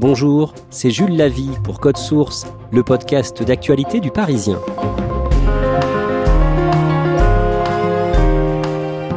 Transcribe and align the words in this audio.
Bonjour, 0.00 0.54
c'est 0.70 0.90
Jules 0.90 1.14
Lavie 1.14 1.50
pour 1.62 1.78
Code 1.78 1.98
Source, 1.98 2.46
le 2.72 2.82
podcast 2.82 3.42
d'actualité 3.42 4.00
du 4.00 4.10
Parisien. 4.10 4.58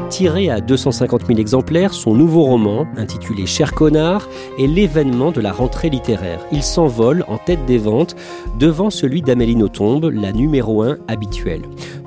tiré 0.09 0.51
à 0.51 0.61
250 0.61 1.25
000 1.25 1.39
exemplaires, 1.39 1.91
son 1.91 2.13
nouveau 2.13 2.43
roman, 2.43 2.85
intitulé 2.97 3.47
Cher 3.47 3.73
connard, 3.73 4.29
est 4.59 4.67
l'événement 4.67 5.31
de 5.31 5.41
la 5.41 5.51
rentrée 5.51 5.89
littéraire. 5.89 6.39
Il 6.51 6.61
s'envole 6.61 7.25
en 7.27 7.39
tête 7.39 7.65
des 7.65 7.79
ventes 7.79 8.15
devant 8.59 8.91
celui 8.91 9.23
d'Amélie 9.23 9.55
Nothomb, 9.55 10.01
la 10.11 10.31
numéro 10.31 10.83
1 10.83 10.97
habituelle. 11.07 11.63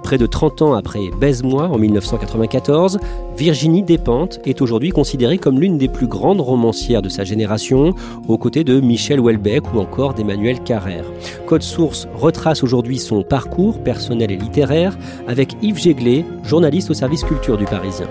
Près 0.07 0.19
de 0.19 0.27
30 0.27 0.63
ans 0.63 0.75
après 0.75 1.11
Baise-moi 1.21 1.65
en 1.65 1.79
1994, 1.79 3.01
Virginie 3.37 3.83
Despentes 3.83 4.39
est 4.45 4.63
aujourd'hui 4.63 4.91
considérée 4.91 5.37
comme 5.37 5.61
l'une 5.61 5.79
des 5.79 5.89
plus 5.89 6.07
grandes 6.07 6.41
romancières 6.41 7.03
de 7.03 7.09
sa 7.09 7.25
génération, 7.25 7.93
aux 8.29 8.39
côtés 8.39 8.63
de 8.63 8.79
Michel 8.79 9.19
Houellebecq 9.19 9.75
ou 9.75 9.81
encore 9.81 10.15
d'Emmanuel 10.15 10.61
Carrère. 10.61 11.07
Code 11.47 11.63
Source 11.63 12.07
retrace 12.15 12.63
aujourd'hui 12.63 13.01
son 13.01 13.25
parcours 13.25 13.83
personnel 13.83 14.31
et 14.31 14.37
littéraire 14.37 14.97
avec 15.27 15.57
Yves 15.61 15.81
Jéglé, 15.81 16.25
journaliste 16.45 16.89
au 16.91 16.95
service 16.95 17.25
culture 17.25 17.57
du 17.57 17.65
Parisien. 17.65 18.07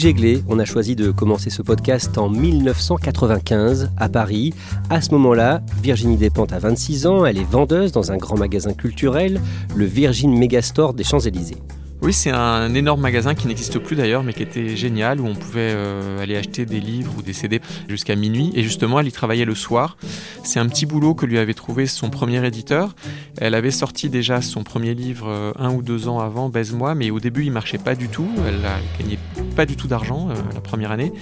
Jéglé, 0.00 0.42
on 0.48 0.58
a 0.58 0.64
choisi 0.64 0.96
de 0.96 1.10
commencer 1.10 1.50
ce 1.50 1.60
podcast 1.60 2.16
en 2.16 2.30
1995 2.30 3.90
à 3.98 4.08
Paris. 4.08 4.54
À 4.88 5.02
ce 5.02 5.10
moment-là, 5.10 5.60
Virginie 5.82 6.16
Despentes 6.16 6.54
a 6.54 6.58
26 6.58 7.06
ans, 7.06 7.26
elle 7.26 7.36
est 7.36 7.44
vendeuse 7.44 7.92
dans 7.92 8.10
un 8.10 8.16
grand 8.16 8.38
magasin 8.38 8.72
culturel, 8.72 9.42
le 9.76 9.84
Virgin 9.84 10.34
Megastore 10.34 10.94
des 10.94 11.04
Champs-Élysées. 11.04 11.58
Oui, 12.00 12.14
c'est 12.14 12.30
un 12.30 12.74
énorme 12.74 13.02
magasin 13.02 13.34
qui 13.34 13.46
n'existe 13.46 13.78
plus 13.78 13.94
d'ailleurs, 13.94 14.22
mais 14.22 14.32
qui 14.32 14.42
était 14.42 14.74
génial, 14.74 15.20
où 15.20 15.26
on 15.26 15.34
pouvait 15.34 15.74
euh, 15.74 16.22
aller 16.22 16.34
acheter 16.34 16.64
des 16.64 16.80
livres 16.80 17.12
ou 17.18 17.20
des 17.20 17.34
CD 17.34 17.60
jusqu'à 17.86 18.16
minuit. 18.16 18.52
Et 18.54 18.62
justement, 18.62 19.00
elle 19.00 19.08
y 19.08 19.12
travaillait 19.12 19.44
le 19.44 19.54
soir. 19.54 19.98
C'est 20.42 20.60
un 20.60 20.66
petit 20.66 20.86
boulot 20.86 21.14
que 21.14 21.26
lui 21.26 21.38
avait 21.38 21.52
trouvé 21.52 21.84
son 21.84 22.08
premier 22.08 22.42
éditeur. 22.46 22.94
Elle 23.36 23.54
avait 23.54 23.70
sorti 23.70 24.08
déjà 24.08 24.40
son 24.40 24.64
premier 24.64 24.94
livre 24.94 25.28
euh, 25.28 25.52
un 25.58 25.74
ou 25.74 25.82
deux 25.82 26.08
ans 26.08 26.20
avant, 26.20 26.48
Baise-moi, 26.48 26.94
mais 26.94 27.10
au 27.10 27.20
début, 27.20 27.44
il 27.44 27.52
marchait 27.52 27.76
pas 27.76 27.94
du 27.94 28.08
tout. 28.08 28.30
Elle 28.48 28.64
a 28.64 28.78
gagné 28.98 29.18
pas 29.50 29.66
du 29.66 29.76
tout 29.76 29.88
d'argent 29.88 30.28
euh, 30.30 30.34
la 30.54 30.60
première 30.60 30.90
année. 30.90 31.12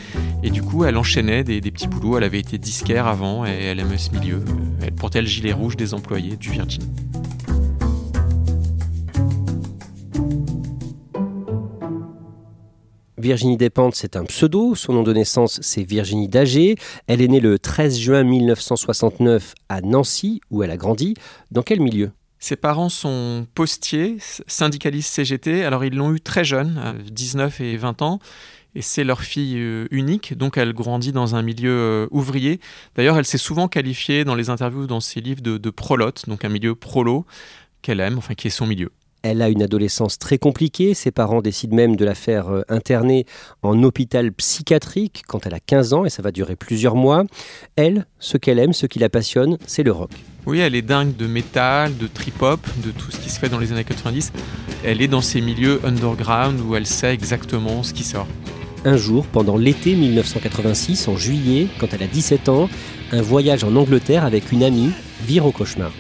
Et 0.43 0.50
du 0.50 0.62
coup, 0.62 0.84
elle 0.84 0.97
enchaînait 0.97 1.44
des, 1.44 1.61
petits 1.61 1.89
boulots. 1.89 2.19
Elle 2.19 2.25
avait 2.25 2.41
été 2.41 2.59
disquaire 2.59 3.06
avant 3.06 3.47
et 3.47 3.50
elle 3.50 3.81
aimait 3.81 3.99
ce 3.99 4.11
milieu. 4.11 4.43
Elle 4.83 4.93
portait 4.93 5.21
le 5.21 5.27
gilet 5.27 5.53
rouge 5.53 5.77
des 5.77 5.94
employés 5.94 6.37
du 6.37 6.50
Virgin. 6.50 6.83
Virginie 13.19 13.56
Despentes, 13.56 13.97
c'est 13.97 14.17
un 14.17 14.25
pseudo. 14.25 14.75
Son 14.75 14.93
nom 14.93 15.03
de 15.03 15.12
naissance, 15.12 15.59
c'est 15.61 15.83
Virginie 15.83 16.28
Dagé. 16.28 16.77
Elle 17.09 17.21
est 17.21 17.28
née 17.28 17.41
le 17.41 17.59
13 17.59 17.99
juin 17.99 18.22
1969 18.22 19.55
à 19.69 19.81
Nancy, 19.81 20.41
où 20.50 20.62
elle 20.62 20.71
a 20.71 20.77
grandi. 20.77 21.15
Dans 21.50 21.62
quel 21.62 21.81
milieu? 21.81 22.12
Ses 22.38 22.56
parents 22.56 22.88
sont 22.88 23.47
postiers, 23.54 24.19
syndicalistes 24.47 25.12
CGT. 25.12 25.65
Alors 25.65 25.84
ils 25.84 25.94
l'ont 25.94 26.15
eu 26.15 26.21
très 26.21 26.44
jeune, 26.44 26.78
à 26.78 26.93
19 26.93 27.60
et 27.60 27.76
20 27.76 28.03
ans, 28.03 28.21
et 28.75 28.82
c'est 28.82 29.04
leur 29.04 29.22
fille 29.22 29.56
euh, 29.59 29.87
unique, 29.91 30.37
donc 30.37 30.56
elle 30.56 30.72
grandit 30.72 31.12
dans 31.12 31.34
un 31.34 31.43
milieu 31.43 31.71
euh, 31.71 32.06
ouvrier. 32.10 32.60
D'ailleurs, 32.94 33.19
elle 33.19 33.25
s'est 33.25 33.38
souvent 33.38 33.66
qualifiée 33.66 34.25
dans 34.25 34.34
les 34.34 34.50
interviews, 34.50 34.87
dans 34.87 35.00
ses 35.00 35.21
livres, 35.21 35.43
de, 35.43 35.59
de 35.59 35.71
prolote, 35.71 36.28
donc 36.28 36.44
un 36.44 36.49
milieu 36.49 36.75
prolo 36.75 37.26
qu'elle 37.82 38.00
aime, 38.00 38.19
enfin 38.19 38.34
qui 38.34 38.49
est 38.49 38.50
son 38.50 38.66
milieu. 38.66 38.91
Elle 39.23 39.43
a 39.43 39.49
une 39.49 39.62
adolescence 39.62 40.19
très 40.19 40.39
compliquée. 40.39 40.95
Ses 40.95 41.11
parents 41.11 41.43
décident 41.43 41.75
même 41.75 41.97
de 41.97 42.05
la 42.05 42.15
faire 42.15 42.49
euh, 42.49 42.62
interner 42.69 43.27
en 43.62 43.83
hôpital 43.83 44.33
psychiatrique 44.33 45.23
quand 45.27 45.47
elle 45.47 45.55
a 45.55 45.61
15 45.61 45.93
ans 45.93 46.05
et 46.05 46.11
ça 46.11 46.23
va 46.23 46.31
durer 46.31 46.56
plusieurs 46.56 46.95
mois. 46.95 47.25
Elle, 47.77 48.06
ce 48.19 48.37
qu'elle 48.37 48.59
aime, 48.59 48.73
ce 48.73 48.87
qui 48.87 48.99
la 48.99 49.09
passionne, 49.09 49.59
c'est 49.67 49.83
le 49.83 49.93
rock. 49.93 50.11
Oui, 50.47 50.61
elle 50.61 50.75
est 50.75 50.83
dingue 50.83 51.17
de 51.17 51.27
métal, 51.27 51.97
de 51.97 52.06
trip-hop, 52.06 52.61
de 52.84 52.91
tout 52.91 53.11
ce 53.11 53.19
qui 53.19 53.29
se 53.29 53.39
fait 53.39 53.49
dans 53.49 53.59
les 53.59 53.73
années 53.73 53.84
90. 53.84 54.33
Elle 54.84 55.03
est 55.03 55.09
dans 55.09 55.21
ces 55.21 55.41
milieux 55.41 55.81
underground 55.85 56.61
où 56.61 56.77
elle 56.77 56.87
sait 56.87 57.12
exactement 57.12 57.83
ce 57.83 57.93
qui 57.93 58.05
sort. 58.05 58.27
Un 58.85 58.97
jour, 58.97 59.27
pendant 59.27 59.56
l'été 59.56 59.95
1986, 59.97 61.09
en 61.09 61.17
juillet, 61.17 61.67
quand 61.79 61.89
elle 61.93 62.05
a 62.05 62.06
17 62.06 62.49
ans, 62.49 62.71
un 63.11 63.21
voyage 63.21 63.65
en 63.65 63.75
Angleterre 63.75 64.25
avec 64.25 64.53
une 64.53 64.62
amie 64.62 64.91
vire 65.27 65.45
au 65.45 65.50
cauchemar. 65.50 65.91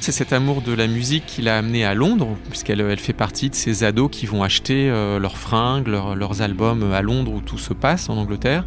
C'est 0.00 0.12
cet 0.12 0.32
amour 0.32 0.62
de 0.62 0.72
la 0.72 0.86
musique 0.86 1.26
qui 1.26 1.42
l'a 1.42 1.58
amenée 1.58 1.84
à 1.84 1.92
Londres, 1.92 2.36
puisqu'elle 2.48 2.80
elle 2.80 3.00
fait 3.00 3.12
partie 3.12 3.50
de 3.50 3.54
ces 3.54 3.84
ados 3.84 4.08
qui 4.10 4.26
vont 4.26 4.42
acheter 4.42 4.88
euh, 4.88 5.18
leurs 5.18 5.36
fringues, 5.36 5.88
leurs 5.88 6.40
albums 6.40 6.92
à 6.92 7.02
Londres 7.02 7.32
où 7.34 7.40
tout 7.40 7.58
se 7.58 7.74
passe 7.74 8.08
en 8.08 8.16
Angleterre. 8.16 8.64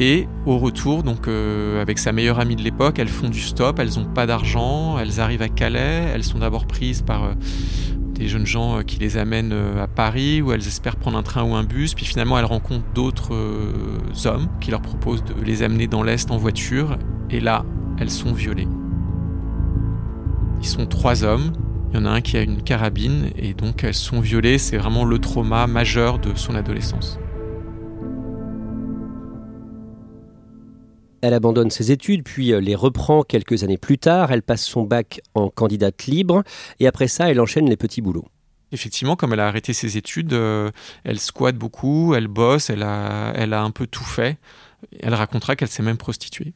Et 0.00 0.26
au 0.46 0.56
retour, 0.56 1.02
donc 1.02 1.28
euh, 1.28 1.82
avec 1.82 1.98
sa 1.98 2.12
meilleure 2.12 2.40
amie 2.40 2.56
de 2.56 2.62
l'époque, 2.62 2.98
elles 2.98 3.08
font 3.08 3.28
du 3.28 3.40
stop, 3.40 3.78
elles 3.78 3.98
n'ont 3.98 4.06
pas 4.06 4.26
d'argent, 4.26 4.98
elles 4.98 5.20
arrivent 5.20 5.42
à 5.42 5.50
Calais, 5.50 6.10
elles 6.14 6.24
sont 6.24 6.38
d'abord 6.38 6.66
prises 6.66 7.02
par 7.02 7.24
euh, 7.24 7.34
des 8.14 8.26
jeunes 8.26 8.46
gens 8.46 8.82
qui 8.82 8.98
les 8.98 9.18
amènent 9.18 9.54
à 9.78 9.86
Paris, 9.86 10.40
où 10.40 10.50
elles 10.52 10.66
espèrent 10.66 10.96
prendre 10.96 11.18
un 11.18 11.22
train 11.22 11.42
ou 11.42 11.54
un 11.54 11.64
bus, 11.64 11.94
puis 11.94 12.06
finalement 12.06 12.38
elles 12.38 12.44
rencontrent 12.46 12.92
d'autres 12.94 13.34
hommes 14.26 14.48
qui 14.60 14.70
leur 14.70 14.82
proposent 14.82 15.24
de 15.24 15.34
les 15.42 15.62
amener 15.62 15.86
dans 15.86 16.02
l'Est 16.02 16.30
en 16.30 16.36
voiture, 16.36 16.98
et 17.30 17.40
là, 17.40 17.64
elles 17.98 18.10
sont 18.10 18.34
violées. 18.34 18.68
Ils 20.60 20.66
sont 20.66 20.86
trois 20.86 21.24
hommes. 21.24 21.52
Il 21.90 21.96
y 21.96 21.98
en 21.98 22.04
a 22.04 22.10
un 22.10 22.20
qui 22.20 22.36
a 22.36 22.42
une 22.42 22.62
carabine 22.62 23.30
et 23.36 23.54
donc 23.54 23.82
elles 23.82 23.94
sont 23.94 24.20
violées. 24.20 24.58
C'est 24.58 24.76
vraiment 24.76 25.04
le 25.04 25.18
trauma 25.18 25.66
majeur 25.66 26.18
de 26.18 26.34
son 26.36 26.54
adolescence. 26.54 27.18
Elle 31.22 31.34
abandonne 31.34 31.70
ses 31.70 31.92
études, 31.92 32.22
puis 32.22 32.52
euh, 32.52 32.60
les 32.60 32.74
reprend 32.74 33.22
quelques 33.22 33.62
années 33.64 33.76
plus 33.76 33.98
tard. 33.98 34.32
Elle 34.32 34.42
passe 34.42 34.64
son 34.64 34.82
bac 34.82 35.20
en 35.34 35.50
candidate 35.50 36.06
libre 36.06 36.42
et 36.78 36.86
après 36.86 37.08
ça, 37.08 37.30
elle 37.30 37.40
enchaîne 37.40 37.68
les 37.68 37.76
petits 37.76 38.00
boulots. 38.00 38.26
Effectivement, 38.72 39.16
comme 39.16 39.32
elle 39.32 39.40
a 39.40 39.48
arrêté 39.48 39.72
ses 39.72 39.96
études, 39.96 40.32
euh, 40.32 40.70
elle 41.04 41.18
squatte 41.18 41.56
beaucoup, 41.56 42.14
elle 42.14 42.28
bosse, 42.28 42.70
elle 42.70 42.84
a, 42.84 43.32
elle 43.34 43.52
a 43.52 43.62
un 43.62 43.70
peu 43.70 43.86
tout 43.86 44.04
fait. 44.04 44.38
Elle 45.00 45.14
racontera 45.14 45.56
qu'elle 45.56 45.68
s'est 45.68 45.82
même 45.82 45.98
prostituée. 45.98 46.54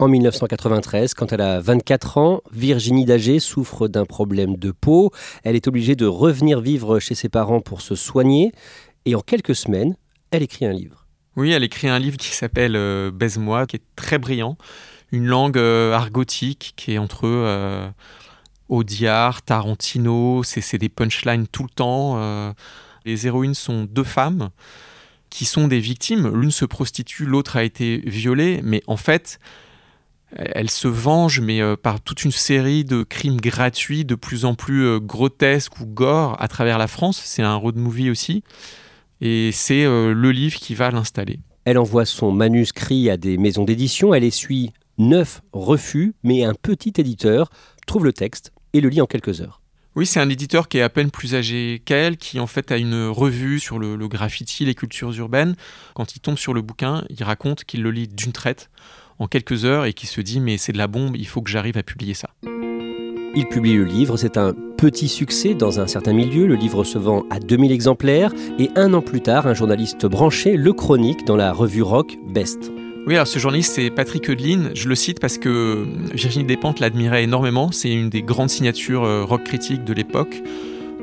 En 0.00 0.08
1993, 0.08 1.12
quand 1.12 1.30
elle 1.30 1.42
a 1.42 1.60
24 1.60 2.16
ans, 2.16 2.40
Virginie 2.52 3.04
Dagé 3.04 3.38
souffre 3.38 3.86
d'un 3.86 4.06
problème 4.06 4.56
de 4.56 4.70
peau. 4.70 5.12
Elle 5.44 5.56
est 5.56 5.68
obligée 5.68 5.94
de 5.94 6.06
revenir 6.06 6.62
vivre 6.62 7.00
chez 7.00 7.14
ses 7.14 7.28
parents 7.28 7.60
pour 7.60 7.82
se 7.82 7.94
soigner. 7.94 8.52
Et 9.04 9.14
en 9.14 9.20
quelques 9.20 9.54
semaines, 9.54 9.94
elle 10.30 10.42
écrit 10.42 10.64
un 10.64 10.72
livre. 10.72 11.06
Oui, 11.36 11.52
elle 11.52 11.64
écrit 11.64 11.86
un 11.86 11.98
livre 11.98 12.16
qui 12.16 12.28
s'appelle 12.28 12.76
euh, 12.76 13.10
Baise-moi, 13.10 13.66
qui 13.66 13.76
est 13.76 13.82
très 13.94 14.16
brillant. 14.16 14.56
Une 15.12 15.26
langue 15.26 15.58
euh, 15.58 15.92
argotique 15.92 16.72
qui 16.76 16.94
est 16.94 16.98
entre 16.98 17.26
euh, 17.26 17.86
Audiard, 18.70 19.42
Tarantino. 19.42 20.42
C'est 20.44 20.78
des 20.78 20.88
punchlines 20.88 21.46
tout 21.46 21.64
le 21.64 21.68
temps. 21.68 22.54
Les 23.04 23.26
héroïnes 23.26 23.52
sont 23.52 23.84
deux 23.84 24.04
femmes 24.04 24.48
qui 25.28 25.44
sont 25.44 25.68
des 25.68 25.78
victimes. 25.78 26.34
L'une 26.34 26.50
se 26.50 26.64
prostitue, 26.64 27.26
l'autre 27.26 27.58
a 27.58 27.64
été 27.64 27.98
violée, 28.06 28.60
mais 28.62 28.82
en 28.86 28.96
fait, 28.96 29.38
elle 30.36 30.70
se 30.70 30.88
venge, 30.88 31.40
mais 31.40 31.60
euh, 31.60 31.76
par 31.76 32.00
toute 32.00 32.24
une 32.24 32.30
série 32.30 32.84
de 32.84 33.02
crimes 33.02 33.40
gratuits, 33.40 34.04
de 34.04 34.14
plus 34.14 34.44
en 34.44 34.54
plus 34.54 34.84
euh, 34.84 35.00
grotesques 35.00 35.80
ou 35.80 35.86
gore 35.86 36.36
à 36.40 36.48
travers 36.48 36.78
la 36.78 36.86
France. 36.86 37.20
C'est 37.24 37.42
un 37.42 37.54
road 37.54 37.76
movie 37.76 38.10
aussi. 38.10 38.42
Et 39.20 39.50
c'est 39.52 39.84
euh, 39.84 40.14
le 40.14 40.30
livre 40.30 40.58
qui 40.58 40.74
va 40.74 40.90
l'installer. 40.90 41.40
Elle 41.64 41.78
envoie 41.78 42.04
son 42.04 42.32
manuscrit 42.32 43.10
à 43.10 43.16
des 43.16 43.38
maisons 43.38 43.64
d'édition. 43.64 44.14
Elle 44.14 44.24
essuie 44.24 44.72
neuf 44.98 45.42
refus, 45.52 46.14
mais 46.22 46.44
un 46.44 46.54
petit 46.54 46.92
éditeur 46.96 47.50
trouve 47.86 48.04
le 48.04 48.12
texte 48.12 48.52
et 48.72 48.80
le 48.80 48.88
lit 48.88 49.00
en 49.00 49.06
quelques 49.06 49.40
heures. 49.40 49.60
Oui, 49.96 50.06
c'est 50.06 50.20
un 50.20 50.28
éditeur 50.28 50.68
qui 50.68 50.78
est 50.78 50.82
à 50.82 50.88
peine 50.88 51.10
plus 51.10 51.34
âgé 51.34 51.82
qu'elle, 51.84 52.16
qui 52.16 52.38
en 52.38 52.46
fait 52.46 52.70
a 52.70 52.76
une 52.76 53.08
revue 53.08 53.58
sur 53.58 53.80
le, 53.80 53.96
le, 53.96 54.08
graffiti, 54.08 54.64
les 54.64 54.76
cultures 54.76 55.12
urbaines. 55.18 55.56
Quand 55.94 56.14
il 56.14 56.20
tombe 56.20 56.38
sur 56.38 56.54
le 56.54 56.62
bouquin, 56.62 57.04
il 57.10 57.22
raconte 57.24 57.64
qu'il 57.64 57.82
le 57.82 57.90
lit 57.90 58.06
d'une 58.06 58.30
traite 58.30 58.70
en 59.20 59.28
quelques 59.28 59.64
heures 59.64 59.84
et 59.84 59.92
qui 59.92 60.06
se 60.06 60.20
dit 60.20 60.40
mais 60.40 60.58
c'est 60.58 60.72
de 60.72 60.78
la 60.78 60.88
bombe, 60.88 61.14
il 61.16 61.26
faut 61.26 61.42
que 61.42 61.50
j'arrive 61.50 61.78
à 61.78 61.84
publier 61.84 62.14
ça. 62.14 62.30
Il 63.36 63.46
publie 63.46 63.74
le 63.74 63.84
livre, 63.84 64.16
c'est 64.16 64.36
un 64.36 64.52
petit 64.76 65.06
succès 65.06 65.54
dans 65.54 65.78
un 65.78 65.86
certain 65.86 66.12
milieu, 66.12 66.48
le 66.48 66.56
livre 66.56 66.82
se 66.82 66.98
vend 66.98 67.22
à 67.30 67.38
2000 67.38 67.70
exemplaires 67.70 68.32
et 68.58 68.70
un 68.74 68.92
an 68.92 69.02
plus 69.02 69.20
tard, 69.20 69.46
un 69.46 69.54
journaliste 69.54 70.06
branché 70.06 70.56
le 70.56 70.72
chronique 70.72 71.24
dans 71.26 71.36
la 71.36 71.52
revue 71.52 71.82
rock 71.82 72.16
Best. 72.26 72.72
Oui, 73.06 73.14
alors 73.14 73.26
ce 73.26 73.38
journaliste, 73.38 73.74
c'est 73.74 73.90
Patrick 73.90 74.28
Eudeline. 74.28 74.70
Je 74.74 74.88
le 74.88 74.94
cite 74.94 75.20
parce 75.20 75.38
que 75.38 75.86
Virginie 76.12 76.44
Despentes 76.44 76.80
l'admirait 76.80 77.24
énormément. 77.24 77.72
C'est 77.72 77.90
une 77.90 78.10
des 78.10 78.22
grandes 78.22 78.50
signatures 78.50 79.04
euh, 79.04 79.24
rock 79.24 79.44
critiques 79.44 79.84
de 79.84 79.94
l'époque. 79.94 80.42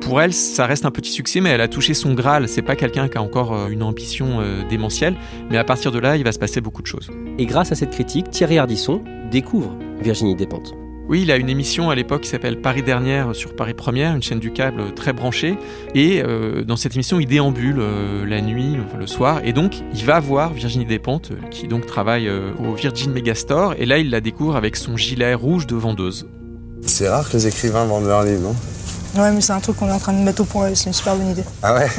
Pour 0.01 0.21
elle, 0.21 0.33
ça 0.33 0.65
reste 0.65 0.85
un 0.85 0.91
petit 0.91 1.11
succès, 1.11 1.41
mais 1.41 1.49
elle 1.49 1.61
a 1.61 1.67
touché 1.67 1.93
son 1.93 2.13
Graal. 2.13 2.47
C'est 2.47 2.61
pas 2.61 2.75
quelqu'un 2.75 3.07
qui 3.07 3.17
a 3.17 3.21
encore 3.21 3.53
euh, 3.53 3.67
une 3.69 3.83
ambition 3.83 4.39
euh, 4.39 4.63
démentielle, 4.69 5.15
mais 5.49 5.57
à 5.57 5.63
partir 5.63 5.91
de 5.91 5.99
là, 5.99 6.17
il 6.17 6.23
va 6.23 6.31
se 6.31 6.39
passer 6.39 6.61
beaucoup 6.61 6.81
de 6.81 6.87
choses. 6.87 7.09
Et 7.37 7.45
grâce 7.45 7.71
à 7.71 7.75
cette 7.75 7.91
critique, 7.91 8.29
Thierry 8.29 8.57
Ardisson 8.57 9.03
découvre 9.31 9.75
Virginie 10.01 10.35
Despentes. 10.35 10.73
Oui, 11.09 11.21
il 11.21 11.31
a 11.31 11.37
une 11.37 11.47
émission 11.47 11.89
à 11.89 11.95
l'époque 11.95 12.21
qui 12.21 12.29
s'appelle 12.29 12.59
Paris 12.59 12.83
Dernière 12.83 13.33
sur 13.33 13.55
Paris 13.55 13.73
Première, 13.73 14.13
une 14.13 14.21
chaîne 14.21 14.39
du 14.39 14.51
câble 14.51 14.93
très 14.93 15.13
branchée. 15.13 15.57
Et 15.95 16.21
euh, 16.21 16.65
dans 16.65 16.75
cette 16.75 16.95
émission, 16.95 17.17
il 17.21 17.27
déambule 17.27 17.77
euh, 17.79 18.25
la 18.25 18.41
nuit, 18.41 18.75
le 18.97 19.07
soir. 19.07 19.39
Et 19.45 19.53
donc, 19.53 19.75
il 19.93 20.03
va 20.03 20.19
voir 20.19 20.51
Virginie 20.51 20.85
Despentes, 20.85 21.31
euh, 21.31 21.47
qui 21.49 21.69
donc 21.69 21.85
travaille 21.85 22.27
euh, 22.27 22.51
au 22.59 22.73
Virgin 22.73 23.13
Megastore. 23.13 23.75
Et 23.77 23.85
là, 23.85 23.99
il 23.99 24.09
la 24.09 24.19
découvre 24.19 24.57
avec 24.57 24.75
son 24.75 24.97
gilet 24.97 25.33
rouge 25.33 25.65
de 25.65 25.75
vendeuse. 25.75 26.27
C'est 26.81 27.07
rare 27.07 27.29
que 27.29 27.37
les 27.37 27.47
écrivains 27.47 27.85
vendent 27.85 28.07
leurs 28.07 28.23
livres, 28.23 28.41
non? 28.41 28.55
Ouais, 29.15 29.31
mais 29.31 29.41
c'est 29.41 29.53
un 29.53 29.59
truc 29.59 29.77
qu'on 29.77 29.87
est 29.89 29.93
en 29.93 29.99
train 29.99 30.13
de 30.13 30.19
mettre 30.19 30.41
au 30.41 30.45
point. 30.45 30.69
C'est 30.75 30.85
une 30.87 30.93
super 30.93 31.15
bonne 31.15 31.29
idée. 31.29 31.43
Ah 31.63 31.73
ouais, 31.73 31.81
Ouais. 31.81 31.89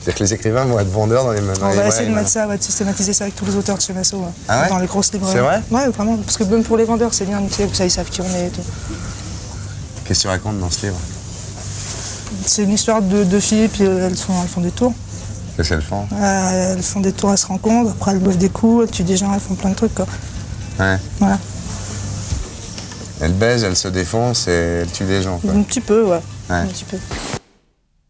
C'est-à-dire 0.00 0.14
que 0.18 0.24
les 0.24 0.34
écrivains 0.34 0.64
vont 0.64 0.78
être 0.78 0.90
vendeurs 0.90 1.24
dans 1.24 1.32
les 1.32 1.40
dans 1.40 1.66
On 1.66 1.70
va 1.74 1.88
essayer 1.88 2.08
de 2.08 2.14
mettre 2.14 2.28
ça, 2.28 2.46
ouais, 2.46 2.56
de 2.56 2.62
systématiser 2.62 3.12
ça 3.12 3.24
avec 3.24 3.34
tous 3.36 3.44
les 3.46 3.56
auteurs 3.56 3.76
de 3.76 3.82
chez 3.82 3.92
Masso. 3.92 4.16
ouais. 4.18 4.24
Ah 4.48 4.62
ouais? 4.62 4.68
Dans 4.68 4.78
les 4.78 4.86
grosses 4.86 5.12
librairies. 5.12 5.34
C'est 5.34 5.40
vrai? 5.42 5.60
Ouais, 5.70 5.88
vraiment. 5.88 6.16
Parce 6.18 6.36
que 6.36 6.44
même 6.44 6.62
pour 6.62 6.76
les 6.76 6.84
vendeurs, 6.84 7.12
c'est 7.12 7.26
bien, 7.26 7.40
tu 7.48 7.54
sais, 7.54 7.68
ça, 7.72 7.84
ils 7.84 7.90
savent 7.90 8.08
qui 8.08 8.20
on 8.20 8.24
est 8.24 8.46
et 8.46 8.50
tout. 8.50 8.60
Qu'est-ce 10.04 10.20
que 10.20 10.22
tu 10.22 10.28
racontes 10.28 10.58
dans 10.60 10.70
ce 10.70 10.86
livre? 10.86 10.96
C'est 12.46 12.62
une 12.62 12.72
histoire 12.72 13.02
de 13.02 13.24
deux 13.24 13.40
filles, 13.40 13.68
puis 13.68 13.84
euh, 13.84 14.06
elles 14.06 14.16
font, 14.16 14.32
elles 14.42 14.48
font 14.48 14.60
des 14.60 14.70
tours. 14.70 14.94
Qu'est-ce 15.56 15.70
qu'elles 15.70 15.82
font? 15.82 16.06
Euh, 16.12 16.74
elles 16.76 16.82
font 16.82 17.00
des 17.00 17.12
tours, 17.12 17.32
elles 17.32 17.38
se 17.38 17.46
rencontrent, 17.46 17.90
après 17.90 18.12
elles 18.12 18.20
boivent 18.20 18.38
des 18.38 18.48
coups, 18.48 18.84
elles 18.84 18.90
tuent 18.90 19.02
des 19.02 19.16
gens, 19.16 19.34
elles 19.34 19.40
font 19.40 19.54
plein 19.56 19.70
de 19.70 19.74
trucs, 19.74 19.94
quoi. 19.94 20.06
Ouais. 20.78 20.96
Voilà. 21.18 21.38
Elles 23.20 23.32
baisent, 23.32 23.64
elles 23.64 23.76
se 23.76 23.88
défoncent 23.88 24.46
et 24.46 24.52
elles 24.82 24.90
tuent 24.92 25.04
des 25.04 25.22
gens. 25.22 25.38
Quoi. 25.38 25.50
Un 25.52 25.62
petit 25.62 25.80
peu, 25.80 26.04
ouais. 26.04 26.20
Ouais. 26.50 26.56
Un 26.56 26.66
petit 26.66 26.84
peu. 26.84 26.96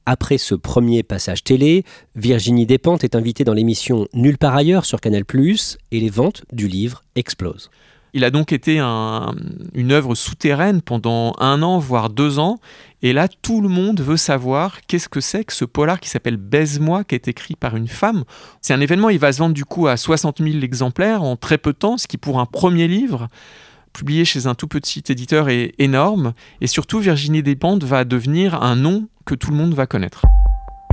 Après 0.07 0.39
ce 0.39 0.55
premier 0.55 1.03
passage 1.03 1.45
télé, 1.45 1.85
Virginie 2.15 2.65
Despentes 2.65 3.05
est 3.05 3.15
invitée 3.15 3.45
dans 3.45 3.53
l'émission 3.53 4.07
Nulle 4.15 4.39
part 4.39 4.57
ailleurs 4.57 4.85
sur 4.87 5.01
Canal+, 5.01 5.25
et 5.91 6.01
les 6.01 6.09
ventes 6.11 6.45
du 6.53 6.67
livre 6.67 7.05
explosent. 7.15 7.71
Il 8.15 8.25
a 8.25 8.31
donc 8.31 8.53
été 8.53 8.79
un- 8.79 9.35
une 9.75 9.93
œuvre 9.93 10.15
souterraine 10.15 10.81
pendant 10.81 11.35
un 11.39 11.63
an, 11.63 11.79
voire 11.79 12.09
deux 12.09 12.39
ans. 12.39 12.59
Et 13.03 13.13
là, 13.13 13.29
tout 13.29 13.61
le 13.61 13.69
monde 13.69 14.01
veut 14.01 14.17
savoir 14.17 14.81
qu'est-ce 14.87 15.11
que 15.11 15.21
c'est 15.21 15.45
que 15.45 15.53
ce 15.53 15.67
polar 15.67 16.01
qui 16.01 16.09
s'appelle 16.09 16.39
Baise-moi, 16.39 17.05
qui 17.05 17.15
est 17.15 17.29
écrit 17.29 17.55
par 17.55 17.77
une 17.77 17.87
femme. 17.87 18.25
C'est 18.63 18.73
un 18.73 18.81
événement, 18.81 19.11
il 19.11 19.19
va 19.19 19.31
se 19.31 19.39
vendre 19.41 19.53
du 19.55 19.67
coup 19.67 19.89
à 19.89 19.99
60 19.99 20.39
000 20.43 20.61
exemplaires 20.63 21.23
en 21.23 21.37
très 21.37 21.59
peu 21.59 21.73
de 21.75 21.79
temps, 21.79 21.99
ce 21.99 22.09
qui 22.09 22.17
pour 22.17 22.41
un 22.41 22.47
premier 22.47 22.89
livre, 22.89 23.29
publié 23.93 24.25
chez 24.25 24.47
un 24.47 24.55
tout 24.55 24.69
petit 24.69 25.03
éditeur, 25.09 25.49
est 25.49 25.75
énorme. 25.79 26.33
Et 26.61 26.67
surtout, 26.67 26.99
Virginie 26.99 27.43
Despentes 27.43 27.85
va 27.85 28.05
devenir 28.05 28.63
un 28.63 28.77
nom 28.77 29.09
que 29.25 29.35
tout 29.35 29.51
le 29.51 29.57
monde 29.57 29.75
va 29.75 29.87
connaître. 29.87 30.23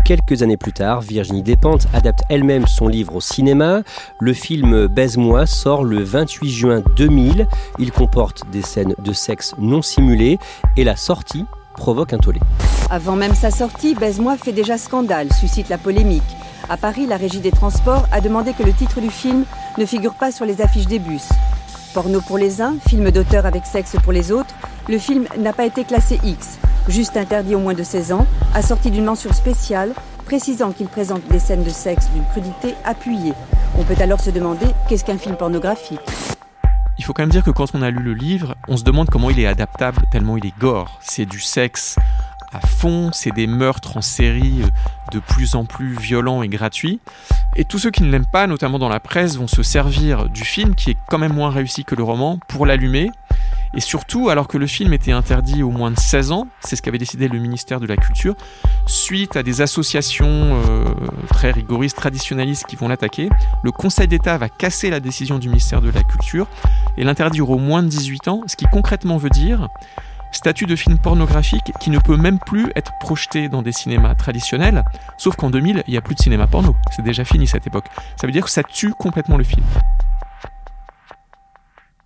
Quelques 0.06 0.44
années 0.44 0.58
plus 0.58 0.72
tard, 0.72 1.02
Virginie 1.02 1.42
Despentes 1.42 1.88
adapte 1.92 2.22
elle-même 2.30 2.68
son 2.68 2.88
livre 2.88 3.16
au 3.16 3.22
cinéma. 3.22 3.82
Le 4.20 4.34
film 4.34 4.86
Baise-moi 4.86 5.48
sort 5.48 5.84
le 5.84 6.04
28 6.04 6.50
juin 6.52 6.84
2000. 6.96 7.48
Il 7.80 7.92
comporte 7.92 8.44
des 8.52 8.62
scènes 8.62 8.94
de 9.04 9.14
sexe 9.14 9.56
non 9.58 9.82
simulées 9.82 10.38
et 10.78 10.84
la 10.84 10.96
sortie 10.96 11.46
provoque 11.76 12.14
un 12.14 12.20
tollé. 12.20 12.40
Avant 12.92 13.16
même 13.16 13.34
sa 13.34 13.50
sortie, 13.50 13.96
Baise-moi 13.96 14.38
fait 14.38 14.52
déjà 14.52 14.78
scandale, 14.78 15.34
suscite 15.34 15.70
la 15.70 15.80
polémique. 15.80 16.22
À 16.70 16.78
Paris, 16.78 17.08
la 17.08 17.18
régie 17.18 17.40
des 17.40 17.52
transports 17.52 18.08
a 18.12 18.22
demandé 18.22 18.54
que 18.54 18.64
le 18.64 18.74
titre 18.74 19.02
du 19.02 19.10
film 19.10 19.44
ne 19.80 19.86
figure 19.86 20.14
pas 20.14 20.32
sur 20.32 20.46
les 20.46 20.62
affiches 20.62 20.88
des 20.88 21.00
bus. 21.00 21.30
Porno 21.96 22.20
pour 22.20 22.38
les 22.38 22.62
uns, 22.62 22.76
film 22.90 23.10
d'auteur 23.10 23.46
avec 23.46 23.66
sexe 23.66 23.96
pour 24.04 24.12
les 24.12 24.34
autres, 24.34 24.54
le 24.90 24.98
film 24.98 25.28
n'a 25.38 25.54
pas 25.54 25.66
été 25.66 25.86
classé 25.86 26.20
X, 26.26 26.60
juste 26.90 27.16
interdit 27.16 27.56
au 27.56 27.60
moins 27.60 27.74
de 27.74 27.84
16 27.84 28.12
ans, 28.12 28.28
assorti 28.54 28.92
d'une 28.92 29.06
mention 29.06 29.32
spéciale 29.32 29.94
précisant 30.26 30.74
qu'il 30.74 30.88
présente 30.88 31.26
des 31.30 31.40
scènes 31.40 31.64
de 31.64 31.70
sexe 31.70 32.10
d'une 32.10 32.26
crudité 32.26 32.76
appuyée. 32.84 33.32
On 33.80 33.84
peut 33.84 33.96
alors 34.02 34.20
se 34.20 34.30
demander 34.30 34.66
qu'est-ce 34.90 35.06
qu'un 35.06 35.18
film 35.18 35.38
pornographique? 35.38 36.02
Il 36.98 37.06
faut 37.06 37.14
quand 37.14 37.24
même 37.24 37.30
dire 37.30 37.46
que 37.46 37.52
quand 37.52 37.74
on 37.74 37.82
a 37.82 37.90
lu 37.92 38.04
le 38.04 38.14
livre, 38.14 38.56
on 38.68 38.76
se 38.76 38.84
demande 38.84 39.10
comment 39.10 39.30
il 39.30 39.40
est 39.40 39.48
adaptable 39.48 40.02
tellement 40.12 40.36
il 40.36 40.46
est 40.46 40.60
gore. 40.60 41.00
C'est 41.02 41.26
du 41.26 41.40
sexe 41.40 41.96
à 42.56 42.66
fond, 42.66 43.10
c'est 43.12 43.32
des 43.32 43.48
meurtres 43.48 43.98
en 43.98 44.02
série 44.02 44.62
euh, 44.64 44.68
de 45.12 45.20
plus 45.20 45.56
en 45.56 45.66
plus 45.66 45.96
violents 45.96 46.42
et 46.42 46.48
gratuits. 46.48 47.00
Et 47.56 47.66
tous 47.66 47.80
ceux 47.80 47.92
qui 47.92 48.04
ne 48.04 48.10
l'aiment 48.10 48.26
pas, 48.26 48.48
notamment 48.48 48.80
dans 48.80 48.90
la 48.90 49.00
presse, 49.00 49.38
vont 49.38 49.48
se 49.48 49.62
servir 49.62 50.30
du 50.30 50.44
film, 50.44 50.76
qui 50.76 50.92
est 50.92 50.98
quand 51.10 51.18
même 51.18 51.34
moins 51.34 51.50
réussi 51.50 51.84
que 51.84 51.96
le 51.96 52.04
roman, 52.04 52.40
pour 52.48 52.66
l'allumer. 52.66 53.12
Et 53.74 53.82
surtout, 53.82 54.30
alors 54.30 54.48
que 54.48 54.58
le 54.58 54.68
film 54.68 54.94
était 54.94 55.12
interdit 55.12 55.62
au 55.62 55.70
moins 55.70 55.92
de 55.92 56.00
16 56.00 56.32
ans, 56.32 56.48
c'est 56.62 56.78
ce 56.78 56.82
qu'avait 56.82 56.98
décidé 56.98 57.28
le 57.28 57.40
ministère 57.40 57.82
de 57.82 57.86
la 57.86 57.98
Culture, 57.98 58.36
suite 58.86 59.36
à 59.36 59.44
des 59.44 59.60
associations 59.60 60.26
euh, 60.70 60.86
très 61.30 61.52
rigoristes, 61.52 61.98
traditionnalistes 61.98 62.66
qui 62.68 62.78
vont 62.78 62.88
l'attaquer, 62.88 63.28
le 63.64 63.72
Conseil 63.74 64.08
d'État 64.08 64.38
va 64.38 64.48
casser 64.48 64.90
la 64.90 65.02
décision 65.02 65.40
du 65.40 65.50
ministère 65.50 65.82
de 65.82 65.90
la 65.90 66.04
Culture 66.04 66.48
et 66.98 67.04
l'interdire 67.04 67.50
aux 67.50 67.58
moins 67.58 67.84
de 67.84 67.90
18 67.90 68.30
ans, 68.30 68.42
ce 68.48 68.56
qui 68.56 68.66
concrètement 68.66 69.18
veut 69.18 69.30
dire 69.30 69.68
statut 70.32 70.66
de 70.66 70.76
film 70.76 70.98
pornographique 70.98 71.72
qui 71.80 71.90
ne 71.90 72.00
peut 72.00 72.18
même 72.18 72.40
plus 72.40 72.72
être 72.76 72.94
projeté 73.00 73.50
dans 73.50 73.62
des 73.62 73.72
cinémas 73.72 74.16
traditionnels, 74.16 74.84
sauf 75.18 75.36
qu'en 75.36 75.50
2000, 75.50 75.84
il 75.88 75.92
n'y 75.92 75.98
a 75.98 76.02
plus 76.02 76.16
de 76.16 76.20
cinéma 76.20 76.48
porno. 76.48 76.76
C'est 76.92 77.04
déjà 77.04 77.26
fini 77.26 77.48
cette 77.48 77.68
époque. 77.68 77.86
Ça 78.20 78.28
veut 78.28 78.34
dire 78.34 78.46
que 78.46 78.52
ça 78.52 78.64
tue 78.64 78.94
complètement 78.94 79.38
le 79.38 79.44
film. 79.44 79.64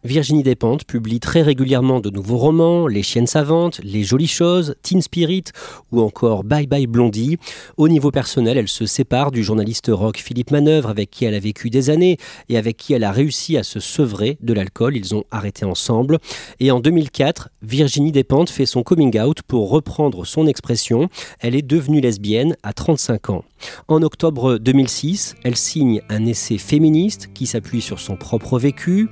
Virginie 0.06 0.44
Despentes 0.44 0.86
publie 0.86 1.20
très 1.20 1.42
régulièrement 1.42 2.00
de 2.00 2.10
nouveaux 2.10 2.38
romans, 2.38 2.88
Les 2.88 3.04
Chiennes 3.04 3.28
Savantes, 3.28 3.82
Les 3.84 4.04
Jolies 4.04 4.28
Choses, 4.28 4.76
Teen 4.82 5.02
Spirit 5.02 5.44
ou 5.92 6.02
encore 6.02 6.46
Bye 6.46 6.68
Bye 6.68 6.88
Blondie. 6.88 7.38
Au 7.76 7.90
niveau 7.90 8.10
personnel, 8.10 8.58
elle 8.58 8.70
se 8.70 8.86
sépare 8.86 9.32
du 9.32 9.44
journaliste 9.44 9.92
rock 9.92 10.18
Philippe 10.18 10.52
Manœuvre 10.52 10.88
avec 10.88 11.10
qui 11.10 11.26
elle 11.26 11.36
a 11.36 11.40
vécu 11.40 11.70
des 11.70 11.90
années 11.90 12.18
et 12.48 12.58
avec 12.58 12.78
qui 12.78 12.94
elle 12.94 13.04
a 13.04 13.12
réussi 13.12 13.58
à 13.58 13.64
se 13.64 13.82
sevrer 13.82 14.38
de 14.42 14.54
l'alcool. 14.54 14.96
Ils 14.96 15.16
ont 15.16 15.26
arrêté 15.32 15.66
ensemble. 15.66 16.20
Et 16.62 16.72
en 16.72 16.80
2004, 16.80 17.50
Virginie 17.62 18.14
Despentes 18.14 18.50
fait 18.50 18.66
son 18.66 18.84
coming 18.84 19.20
out 19.20 19.42
pour 19.42 19.70
reprendre 19.70 20.26
son 20.26 20.48
expression. 20.48 21.10
Elle 21.42 21.56
est 21.56 21.62
devenue 21.62 22.00
lesbienne 22.00 22.56
à 22.64 22.72
35 22.72 23.32
ans. 23.32 23.44
En 23.90 24.02
octobre 24.02 24.58
2006, 24.58 25.36
elle 25.44 25.58
signe 25.58 26.02
un 26.08 26.26
essai 26.26 26.58
féministe 26.58 27.32
qui 27.34 27.46
s'appuie 27.46 27.82
sur 27.82 28.00
son 28.00 28.16
propre 28.16 28.58
vécu, 28.58 29.10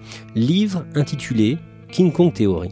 intitulé 0.96 1.58
King 1.92 2.12
Kong 2.12 2.34
Theory. 2.34 2.70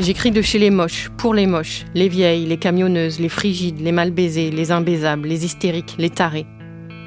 J'écris 0.00 0.30
de 0.30 0.42
chez 0.42 0.58
les 0.58 0.70
moches, 0.70 1.10
pour 1.18 1.34
les 1.34 1.46
moches, 1.46 1.84
les 1.94 2.08
vieilles, 2.08 2.46
les 2.46 2.56
camionneuses, 2.56 3.18
les 3.18 3.28
frigides, 3.28 3.80
les 3.80 3.90
mal 3.90 4.12
baisées, 4.12 4.50
les 4.50 4.70
imbaisables, 4.70 5.26
les 5.26 5.44
hystériques, 5.44 5.96
les 5.98 6.10
tarés. 6.10 6.46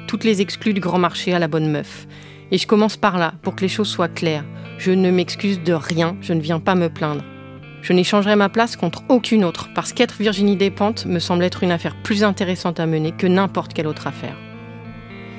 Toutes 0.08 0.24
les 0.24 0.42
exclues 0.42 0.74
du 0.74 0.80
grand 0.80 0.98
marché 0.98 1.32
à 1.32 1.38
la 1.38 1.48
bonne 1.48 1.70
meuf. 1.70 2.06
Et 2.50 2.58
je 2.58 2.66
commence 2.66 2.98
par 2.98 3.16
là, 3.16 3.32
pour 3.42 3.54
que 3.56 3.62
les 3.62 3.68
choses 3.68 3.88
soient 3.88 4.08
claires. 4.08 4.44
Je 4.76 4.92
ne 4.92 5.10
m'excuse 5.10 5.62
de 5.62 5.72
rien, 5.72 6.16
je 6.20 6.34
ne 6.34 6.40
viens 6.40 6.60
pas 6.60 6.74
me 6.74 6.90
plaindre. 6.90 7.24
Je 7.80 7.94
n'échangerai 7.94 8.36
ma 8.36 8.50
place 8.50 8.76
contre 8.76 9.04
aucune 9.08 9.44
autre, 9.44 9.70
parce 9.74 9.94
qu'être 9.94 10.20
Virginie 10.20 10.56
Despentes 10.56 11.06
me 11.06 11.18
semble 11.18 11.44
être 11.44 11.62
une 11.62 11.72
affaire 11.72 11.96
plus 12.02 12.24
intéressante 12.24 12.78
à 12.78 12.86
mener 12.86 13.12
que 13.12 13.26
n'importe 13.26 13.72
quelle 13.72 13.86
autre 13.86 14.06
affaire. 14.06 14.36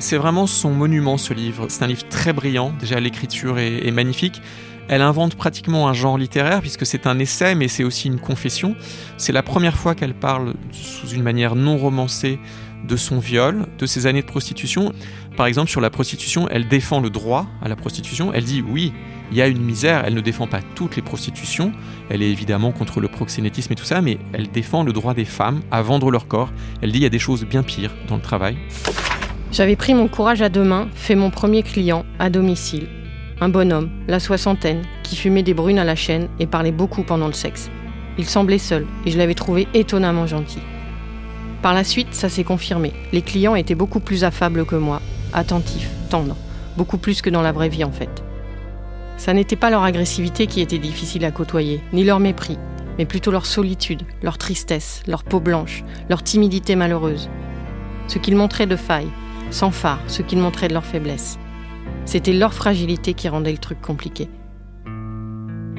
C'est 0.03 0.17
vraiment 0.17 0.47
son 0.47 0.71
monument 0.71 1.17
ce 1.17 1.33
livre. 1.33 1.67
C'est 1.69 1.81
un 1.81 1.87
livre 1.87 2.05
très 2.09 2.33
brillant, 2.33 2.73
déjà 2.77 2.99
l'écriture 2.99 3.57
est, 3.57 3.89
magnifique. 3.89 4.41
Elle 4.89 5.01
invente 5.01 5.35
pratiquement 5.35 5.87
un 5.87 5.93
genre 5.93 6.17
littéraire 6.17 6.59
puisque 6.59 6.85
c'est 6.85 7.07
un 7.07 7.19
essai 7.19 7.55
mais 7.55 7.69
c'est 7.69 7.85
aussi 7.85 8.09
une 8.09 8.19
confession. 8.19 8.75
C'est 9.15 9.31
la 9.31 9.43
première 9.43 9.77
fois 9.77 9.95
qu'elle 9.95 10.13
parle 10.13 10.55
sous 10.73 11.07
une 11.07 11.23
manière 11.23 11.55
non 11.55 11.77
romancée 11.77 12.37
de 12.85 12.97
son 12.97 13.19
viol, 13.19 13.65
de 13.79 13.85
ses 13.85 14.05
années 14.05 14.21
de 14.21 14.27
prostitution. 14.27 14.91
Par 15.37 15.45
exemple, 15.45 15.71
sur 15.71 15.79
la 15.79 15.89
prostitution, 15.89 16.49
elle 16.49 16.67
défend 16.67 16.99
le 16.99 17.09
droit 17.09 17.47
à 17.61 17.69
la 17.69 17.77
prostitution. 17.77 18.33
Elle 18.33 18.43
dit 18.43 18.61
oui, 18.61 18.91
il 19.31 19.37
y 19.37 19.41
a 19.41 19.47
une 19.47 19.63
misère, 19.63 20.03
elle 20.05 20.15
ne 20.15 20.21
défend 20.21 20.47
pas 20.47 20.59
toutes 20.75 20.97
les 20.97 21.01
prostitutions, 21.01 21.71
elle 22.09 22.21
est 22.21 22.29
évidemment 22.29 22.73
contre 22.73 22.99
le 22.99 23.07
proxénétisme 23.07 23.71
et 23.71 23.77
tout 23.77 23.85
ça, 23.85 24.01
mais 24.01 24.17
elle 24.33 24.51
défend 24.51 24.83
le 24.83 24.91
droit 24.91 25.13
des 25.13 25.23
femmes 25.23 25.61
à 25.71 25.81
vendre 25.81 26.11
leur 26.11 26.27
corps. 26.27 26.51
Elle 26.81 26.91
dit 26.91 26.99
il 26.99 27.03
y 27.03 27.05
a 27.05 27.09
des 27.09 27.19
choses 27.19 27.45
bien 27.45 27.63
pires 27.63 27.93
dans 28.09 28.17
le 28.17 28.21
travail. 28.21 28.57
J'avais 29.53 29.75
pris 29.75 29.93
mon 29.93 30.07
courage 30.07 30.41
à 30.41 30.49
deux 30.49 30.63
mains, 30.63 30.87
fait 30.95 31.13
mon 31.13 31.29
premier 31.29 31.61
client 31.61 32.05
à 32.17 32.31
domicile. 32.31 32.87
Un 33.39 33.49
bonhomme, 33.49 33.91
la 34.07 34.19
soixantaine, 34.19 34.81
qui 35.03 35.15
fumait 35.15 35.43
des 35.43 35.53
brunes 35.53 35.77
à 35.77 35.83
la 35.83 35.95
chaîne 35.95 36.27
et 36.39 36.47
parlait 36.47 36.71
beaucoup 36.71 37.03
pendant 37.03 37.27
le 37.27 37.33
sexe. 37.33 37.69
Il 38.17 38.25
semblait 38.25 38.57
seul 38.57 38.87
et 39.05 39.11
je 39.11 39.17
l'avais 39.19 39.35
trouvé 39.35 39.67
étonnamment 39.75 40.25
gentil. 40.25 40.61
Par 41.61 41.75
la 41.75 41.83
suite, 41.83 42.15
ça 42.15 42.29
s'est 42.29 42.43
confirmé. 42.43 42.93
Les 43.11 43.21
clients 43.21 43.53
étaient 43.53 43.75
beaucoup 43.75 43.99
plus 43.99 44.23
affables 44.23 44.65
que 44.65 44.75
moi, 44.75 45.03
attentifs, 45.33 45.91
tendres, 46.09 46.37
beaucoup 46.75 46.97
plus 46.97 47.21
que 47.21 47.29
dans 47.29 47.43
la 47.43 47.51
vraie 47.51 47.69
vie 47.69 47.83
en 47.83 47.91
fait. 47.91 48.23
Ça 49.17 49.35
n'était 49.35 49.55
pas 49.55 49.69
leur 49.69 49.83
agressivité 49.83 50.47
qui 50.47 50.61
était 50.61 50.79
difficile 50.79 51.25
à 51.25 51.31
côtoyer, 51.31 51.79
ni 51.93 52.03
leur 52.03 52.19
mépris, 52.19 52.57
mais 52.97 53.05
plutôt 53.05 53.29
leur 53.29 53.45
solitude, 53.45 54.01
leur 54.23 54.39
tristesse, 54.39 55.03
leur 55.05 55.23
peau 55.23 55.39
blanche, 55.39 55.83
leur 56.09 56.23
timidité 56.23 56.75
malheureuse. 56.75 57.29
Ce 58.07 58.17
qu'ils 58.17 58.35
montraient 58.35 58.65
de 58.65 58.75
failles, 58.75 59.11
sans 59.51 59.71
phare, 59.71 60.01
ce 60.07 60.21
qu'ils 60.21 60.39
montraient 60.39 60.67
de 60.67 60.73
leur 60.73 60.85
faiblesse. 60.85 61.37
C'était 62.05 62.33
leur 62.33 62.53
fragilité 62.53 63.13
qui 63.13 63.29
rendait 63.29 63.51
le 63.51 63.57
truc 63.57 63.81
compliqué. 63.81 64.29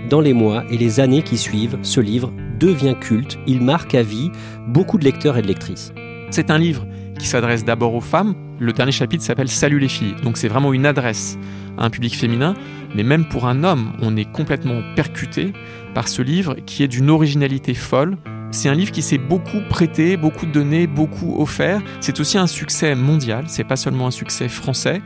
Dans 0.09 0.21
les 0.21 0.33
mois 0.33 0.65
et 0.71 0.77
les 0.77 1.01
années 1.01 1.23
qui 1.23 1.39
suivent, 1.39 1.79
ce 1.83 2.01
livre 2.01 2.33
devient 2.59 2.95
culte, 3.01 3.39
il 3.47 3.61
marque 3.61 3.95
à 3.95 4.03
vie 4.03 4.31
beaucoup 4.69 4.99
de 4.99 5.05
lecteurs 5.05 5.37
et 5.37 5.43
de 5.43 5.47
lectrices. 5.47 5.93
C'est 6.31 6.51
un 6.51 6.59
livre 6.59 6.87
qui 7.19 7.27
s'adresse 7.27 7.65
d'abord 7.65 7.95
aux 7.95 8.01
femmes. 8.01 8.35
Le 8.59 8.73
dernier 8.73 8.93
chapitre 8.93 9.25
s'appelle 9.25 9.49
Salut 9.49 9.79
les 9.79 9.89
filles, 9.89 10.15
donc 10.23 10.37
c'est 10.37 10.49
vraiment 10.49 10.73
une 10.73 10.87
adresse 10.87 11.39
à 11.79 11.87
un 11.87 11.91
public 11.91 12.17
féminin, 12.17 12.55
mais 12.95 13.03
même 13.03 13.27
pour 13.27 13.47
un 13.47 13.65
homme, 13.65 13.93
on 14.03 14.17
est 14.17 14.31
complètement 14.31 14.83
percuté 14.95 15.53
par 15.95 16.09
ce 16.09 16.23
livre 16.23 16.57
qui 16.67 16.83
est 16.83 16.89
d'une 16.89 17.11
originalité 17.11 17.75
folle. 17.75 18.17
C'est 18.55 18.69
un 18.69 18.75
livre 18.75 18.93
qui 18.93 19.03
s'est 19.03 19.19
beaucoup 19.19 19.59
prêté, 19.69 20.17
beaucoup 20.17 20.47
donné, 20.47 20.87
beaucoup 20.87 21.43
offert. 21.43 21.83
C'est 22.01 22.21
aussi 22.21 22.39
un 22.39 22.47
succès 22.47 22.95
mondial, 22.95 23.47
c'est 23.49 23.65
pas 23.65 23.75
seulement 23.75 24.07
un 24.07 24.13
succès 24.13 24.49
français, 24.49 25.03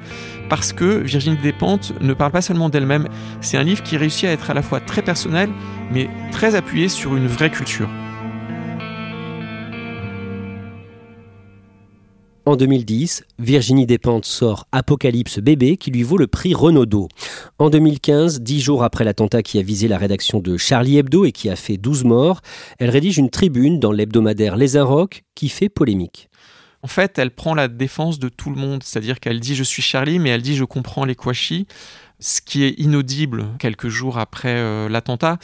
parce 0.51 0.75
que 0.75 0.99
Virginie 0.99 1.39
Despentes 1.43 1.95
ne 2.03 2.13
parle 2.13 2.31
pas 2.31 2.43
seulement 2.43 2.69
d'elle-même. 2.69 3.09
C'est 3.41 3.57
un 3.57 3.63
livre 3.63 3.83
qui 3.83 3.97
réussit 3.97 4.27
à 4.27 4.33
être 4.33 4.51
à 4.51 4.55
la 4.55 4.61
fois 4.61 4.81
très 4.81 5.01
personnel, 5.01 5.49
mais 5.91 6.11
très 6.31 6.57
appuyé 6.57 6.91
sur 6.91 7.17
une 7.17 7.27
vraie 7.27 7.51
culture. 7.51 7.89
En 12.49 12.57
2010, 12.57 13.25
Virginie 13.39 13.85
Despentes 13.85 14.25
sort 14.25 14.69
Apocalypse 14.73 15.39
bébé 15.39 15.77
qui 15.77 15.91
lui 15.91 16.03
vaut 16.03 16.17
le 16.17 16.27
prix 16.27 16.55
Renaudot. 16.55 17.09
En 17.59 17.69
2015, 17.69 18.41
dix 18.41 18.63
jours 18.63 18.85
après 18.85 19.05
l'attentat 19.05 19.43
qui 19.43 19.59
a 19.59 19.63
visé 19.63 19.87
la 19.87 19.99
rédaction 19.99 20.41
de 20.41 20.57
Charlie 20.57 20.97
Hebdo 20.97 21.27
et 21.27 21.33
qui 21.33 21.51
a 21.51 21.57
fait 21.57 21.77
12 21.77 22.05
morts, 22.05 22.41
elle 22.79 22.89
rédige 22.89 23.19
une 23.19 23.29
tribune 23.29 23.81
dans 23.81 23.93
l'hebdomadaire 23.93 24.57
Les 24.57 24.79
Inrocks 24.79 25.25
qui 25.35 25.51
fait 25.51 25.69
polémique. 25.69 26.31
En 26.83 26.89
fait, 26.89 27.19
elle 27.19 27.33
prend 27.33 27.55
la 27.55 27.69
défense 27.69 28.19
de 28.19 28.31
tout 28.31 28.49
le 28.49 28.57
monde, 28.57 28.83
c'est-à-dire 28.83 29.21
qu'elle 29.21 29.41
dit 29.41 29.55
je 29.55 29.63
suis 29.63 29.83
Charlie, 29.83 30.19
mais 30.19 30.31
elle 30.31 30.41
dit 30.41 30.57
je 30.57 30.65
comprends 30.65 31.05
les 31.05 31.15
Kouachi, 31.15 31.67
ce 32.19 32.41
qui 32.41 32.65
est 32.65 32.81
inaudible 32.81 33.45
quelques 33.59 33.89
jours 33.89 34.17
après 34.17 34.57
euh, 34.57 34.89
l'attentat 34.89 35.37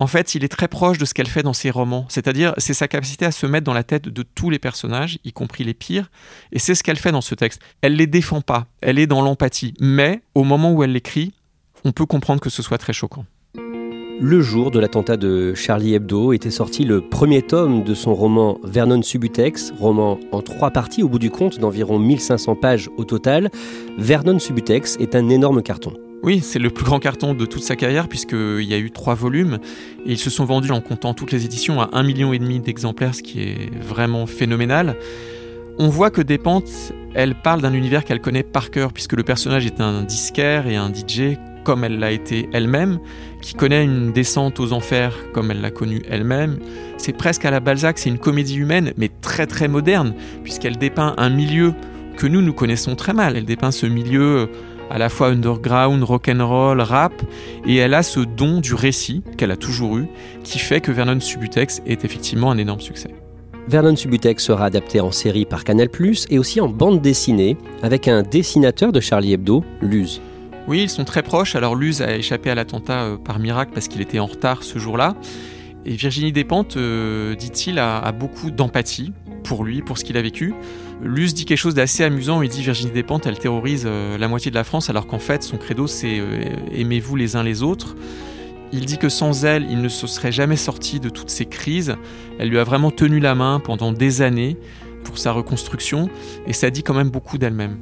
en 0.00 0.06
fait, 0.06 0.34
il 0.34 0.44
est 0.44 0.48
très 0.48 0.66
proche 0.66 0.96
de 0.96 1.04
ce 1.04 1.12
qu'elle 1.12 1.28
fait 1.28 1.42
dans 1.42 1.52
ses 1.52 1.70
romans. 1.70 2.06
C'est-à-dire, 2.08 2.54
c'est 2.56 2.72
sa 2.72 2.88
capacité 2.88 3.26
à 3.26 3.30
se 3.30 3.44
mettre 3.44 3.64
dans 3.64 3.74
la 3.74 3.84
tête 3.84 4.08
de 4.08 4.22
tous 4.22 4.48
les 4.48 4.58
personnages, 4.58 5.18
y 5.24 5.32
compris 5.32 5.62
les 5.62 5.74
pires. 5.74 6.10
Et 6.52 6.58
c'est 6.58 6.74
ce 6.74 6.82
qu'elle 6.82 6.96
fait 6.96 7.12
dans 7.12 7.20
ce 7.20 7.34
texte. 7.34 7.60
Elle 7.82 7.96
les 7.96 8.06
défend 8.06 8.40
pas. 8.40 8.66
Elle 8.80 8.98
est 8.98 9.06
dans 9.06 9.20
l'empathie. 9.20 9.74
Mais, 9.78 10.22
au 10.34 10.42
moment 10.42 10.72
où 10.72 10.82
elle 10.82 10.92
l'écrit, 10.92 11.34
on 11.84 11.92
peut 11.92 12.06
comprendre 12.06 12.40
que 12.40 12.48
ce 12.48 12.62
soit 12.62 12.78
très 12.78 12.94
choquant. 12.94 13.26
Le 14.22 14.40
jour 14.40 14.70
de 14.70 14.80
l'attentat 14.80 15.18
de 15.18 15.54
Charlie 15.54 15.94
Hebdo 15.94 16.32
était 16.32 16.50
sorti 16.50 16.84
le 16.84 17.02
premier 17.02 17.42
tome 17.42 17.84
de 17.84 17.94
son 17.94 18.14
roman 18.14 18.58
Vernon 18.64 19.02
Subutex, 19.02 19.72
roman 19.78 20.18
en 20.32 20.40
trois 20.40 20.70
parties 20.70 21.02
au 21.02 21.08
bout 21.08 21.18
du 21.18 21.30
compte 21.30 21.58
d'environ 21.58 21.98
1500 21.98 22.56
pages 22.56 22.88
au 22.96 23.04
total. 23.04 23.50
Vernon 23.98 24.38
Subutex 24.38 24.96
est 24.98 25.14
un 25.14 25.28
énorme 25.28 25.62
carton. 25.62 25.92
Oui, 26.22 26.40
c'est 26.42 26.58
le 26.58 26.68
plus 26.68 26.84
grand 26.84 26.98
carton 26.98 27.32
de 27.32 27.46
toute 27.46 27.62
sa 27.62 27.76
carrière 27.76 28.06
puisqu'il 28.06 28.64
y 28.64 28.74
a 28.74 28.78
eu 28.78 28.90
trois 28.90 29.14
volumes 29.14 29.58
et 30.04 30.12
ils 30.12 30.18
se 30.18 30.28
sont 30.28 30.44
vendus 30.44 30.70
en 30.70 30.82
comptant 30.82 31.14
toutes 31.14 31.32
les 31.32 31.46
éditions 31.46 31.80
à 31.80 31.88
un 31.92 32.02
million 32.02 32.34
et 32.34 32.38
demi 32.38 32.60
d'exemplaires, 32.60 33.14
ce 33.14 33.22
qui 33.22 33.40
est 33.40 33.70
vraiment 33.80 34.26
phénoménal. 34.26 34.96
On 35.78 35.88
voit 35.88 36.10
que 36.10 36.20
Despentes, 36.20 36.92
elle 37.14 37.34
parle 37.34 37.62
d'un 37.62 37.72
univers 37.72 38.04
qu'elle 38.04 38.20
connaît 38.20 38.42
par 38.42 38.70
cœur 38.70 38.92
puisque 38.92 39.14
le 39.14 39.22
personnage 39.22 39.64
est 39.64 39.80
un 39.80 40.02
disquaire 40.02 40.66
et 40.66 40.76
un 40.76 40.92
DJ 40.92 41.38
comme 41.64 41.84
elle 41.84 41.98
l'a 41.98 42.10
été 42.10 42.48
elle-même, 42.52 42.98
qui 43.42 43.54
connaît 43.54 43.84
une 43.84 44.12
descente 44.12 44.60
aux 44.60 44.72
enfers 44.72 45.14
comme 45.32 45.50
elle 45.50 45.60
l'a 45.60 45.70
connue 45.70 46.02
elle-même. 46.08 46.58
C'est 46.98 47.16
presque 47.16 47.44
à 47.46 47.50
la 47.50 47.60
Balzac, 47.60 47.98
c'est 47.98 48.10
une 48.10 48.18
comédie 48.18 48.56
humaine 48.56 48.92
mais 48.98 49.10
très 49.22 49.46
très 49.46 49.68
moderne 49.68 50.14
puisqu'elle 50.42 50.76
dépeint 50.76 51.14
un 51.16 51.30
milieu 51.30 51.72
que 52.18 52.26
nous 52.26 52.42
nous 52.42 52.52
connaissons 52.52 52.94
très 52.94 53.14
mal. 53.14 53.38
Elle 53.38 53.46
dépeint 53.46 53.70
ce 53.70 53.86
milieu 53.86 54.50
à 54.90 54.98
la 54.98 55.08
fois 55.08 55.28
underground, 55.28 56.02
rock'n'roll, 56.02 56.80
rap, 56.80 57.12
et 57.64 57.76
elle 57.76 57.94
a 57.94 58.02
ce 58.02 58.20
don 58.20 58.60
du 58.60 58.74
récit 58.74 59.22
qu'elle 59.36 59.52
a 59.52 59.56
toujours 59.56 59.96
eu, 59.96 60.06
qui 60.42 60.58
fait 60.58 60.80
que 60.80 60.90
Vernon 60.90 61.20
Subutex 61.20 61.80
est 61.86 62.04
effectivement 62.04 62.50
un 62.50 62.58
énorme 62.58 62.80
succès. 62.80 63.10
Vernon 63.68 63.94
Subutex 63.94 64.42
sera 64.42 64.64
adapté 64.64 65.00
en 65.00 65.12
série 65.12 65.44
par 65.44 65.62
Canal+, 65.62 65.88
et 66.30 66.38
aussi 66.38 66.60
en 66.60 66.68
bande 66.68 67.00
dessinée, 67.00 67.56
avec 67.82 68.08
un 68.08 68.22
dessinateur 68.22 68.90
de 68.90 68.98
Charlie 69.00 69.32
Hebdo, 69.32 69.64
Luz. 69.80 70.20
Oui, 70.66 70.82
ils 70.82 70.90
sont 70.90 71.04
très 71.04 71.22
proches. 71.22 71.54
Alors 71.54 71.74
Luz 71.76 72.02
a 72.02 72.16
échappé 72.16 72.50
à 72.50 72.54
l'attentat 72.54 73.02
euh, 73.02 73.16
par 73.16 73.38
miracle 73.38 73.72
parce 73.72 73.88
qu'il 73.88 74.00
était 74.00 74.18
en 74.18 74.26
retard 74.26 74.62
ce 74.62 74.78
jour-là. 74.78 75.14
Et 75.86 75.92
Virginie 75.92 76.32
Despentes, 76.32 76.76
euh, 76.76 77.34
dit-il, 77.34 77.78
a 77.78 78.12
beaucoup 78.12 78.50
d'empathie 78.50 79.12
pour 79.42 79.64
lui, 79.64 79.82
pour 79.82 79.98
ce 79.98 80.04
qu'il 80.04 80.16
a 80.16 80.22
vécu. 80.22 80.54
Luce 81.02 81.34
dit 81.34 81.44
quelque 81.44 81.58
chose 81.58 81.74
d'assez 81.74 82.04
amusant. 82.04 82.42
Il 82.42 82.48
dit 82.48 82.62
Virginie 82.62 82.92
Despentes, 82.92 83.26
elle 83.26 83.38
terrorise 83.38 83.84
euh, 83.86 84.18
la 84.18 84.28
moitié 84.28 84.50
de 84.50 84.56
la 84.56 84.64
France, 84.64 84.90
alors 84.90 85.06
qu'en 85.06 85.18
fait, 85.18 85.42
son 85.42 85.56
credo, 85.56 85.86
c'est 85.86 86.18
euh, 86.18 86.44
aimez-vous 86.72 87.16
les 87.16 87.36
uns 87.36 87.42
les 87.42 87.62
autres. 87.62 87.96
Il 88.72 88.86
dit 88.86 88.98
que 88.98 89.08
sans 89.08 89.44
elle, 89.44 89.66
il 89.68 89.80
ne 89.80 89.88
se 89.88 90.06
serait 90.06 90.32
jamais 90.32 90.56
sorti 90.56 91.00
de 91.00 91.08
toutes 91.08 91.30
ces 91.30 91.46
crises. 91.46 91.96
Elle 92.38 92.48
lui 92.48 92.58
a 92.58 92.64
vraiment 92.64 92.90
tenu 92.90 93.18
la 93.18 93.34
main 93.34 93.60
pendant 93.60 93.92
des 93.92 94.22
années 94.22 94.56
pour 95.04 95.18
sa 95.18 95.32
reconstruction, 95.32 96.08
et 96.46 96.52
ça 96.52 96.70
dit 96.70 96.82
quand 96.82 96.94
même 96.94 97.10
beaucoup 97.10 97.38
d'elle-même. 97.38 97.78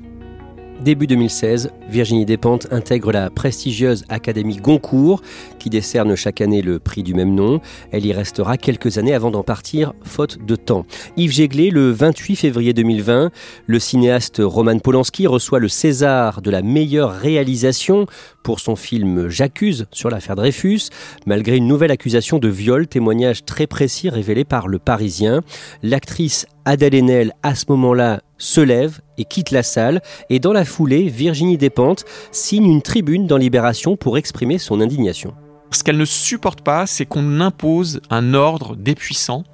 Début 0.80 1.08
2016, 1.08 1.70
Virginie 1.90 2.24
Despentes 2.24 2.68
intègre 2.70 3.10
la 3.10 3.30
prestigieuse 3.30 4.04
Académie 4.08 4.58
Goncourt, 4.58 5.22
qui 5.58 5.70
décerne 5.70 6.14
chaque 6.14 6.40
année 6.40 6.62
le 6.62 6.78
prix 6.78 7.02
du 7.02 7.14
même 7.14 7.34
nom. 7.34 7.60
Elle 7.90 8.06
y 8.06 8.12
restera 8.12 8.56
quelques 8.56 8.96
années 8.96 9.12
avant 9.12 9.32
d'en 9.32 9.42
partir, 9.42 9.92
faute 10.04 10.38
de 10.46 10.54
temps. 10.54 10.86
Yves 11.16 11.32
Jéglé, 11.32 11.70
le 11.70 11.90
28 11.90 12.36
février 12.36 12.72
2020, 12.74 13.32
le 13.66 13.78
cinéaste 13.80 14.40
Roman 14.42 14.78
Polanski 14.78 15.26
reçoit 15.26 15.58
le 15.58 15.68
César 15.68 16.42
de 16.42 16.50
la 16.50 16.62
meilleure 16.62 17.10
réalisation 17.12 18.06
pour 18.44 18.60
son 18.60 18.76
film 18.76 19.28
J'accuse 19.28 19.86
sur 19.90 20.10
l'affaire 20.10 20.36
Dreyfus, 20.36 20.90
malgré 21.26 21.56
une 21.56 21.66
nouvelle 21.66 21.90
accusation 21.90 22.38
de 22.38 22.48
viol, 22.48 22.86
témoignage 22.86 23.44
très 23.44 23.66
précis 23.66 24.10
révélé 24.10 24.44
par 24.44 24.68
le 24.68 24.78
Parisien. 24.78 25.40
L'actrice 25.82 26.46
Adèle 26.64 26.94
Haenel, 26.94 27.32
à 27.42 27.54
ce 27.54 27.64
moment-là, 27.70 28.20
se 28.38 28.60
lève 28.60 29.00
et 29.18 29.24
quitte 29.24 29.50
la 29.50 29.62
salle, 29.62 30.00
et 30.30 30.38
dans 30.38 30.52
la 30.52 30.64
foulée, 30.64 31.08
Virginie 31.08 31.58
Despentes 31.58 32.04
signe 32.30 32.64
une 32.64 32.82
tribune 32.82 33.26
dans 33.26 33.36
Libération 33.36 33.96
pour 33.96 34.16
exprimer 34.16 34.58
son 34.58 34.80
indignation. 34.80 35.34
Ce 35.70 35.84
qu'elle 35.84 35.98
ne 35.98 36.04
supporte 36.04 36.62
pas, 36.62 36.86
c'est 36.86 37.04
qu'on 37.04 37.40
impose 37.40 38.00
un 38.10 38.32
ordre 38.34 38.74
des 38.76 38.94
puissants. 38.94 39.44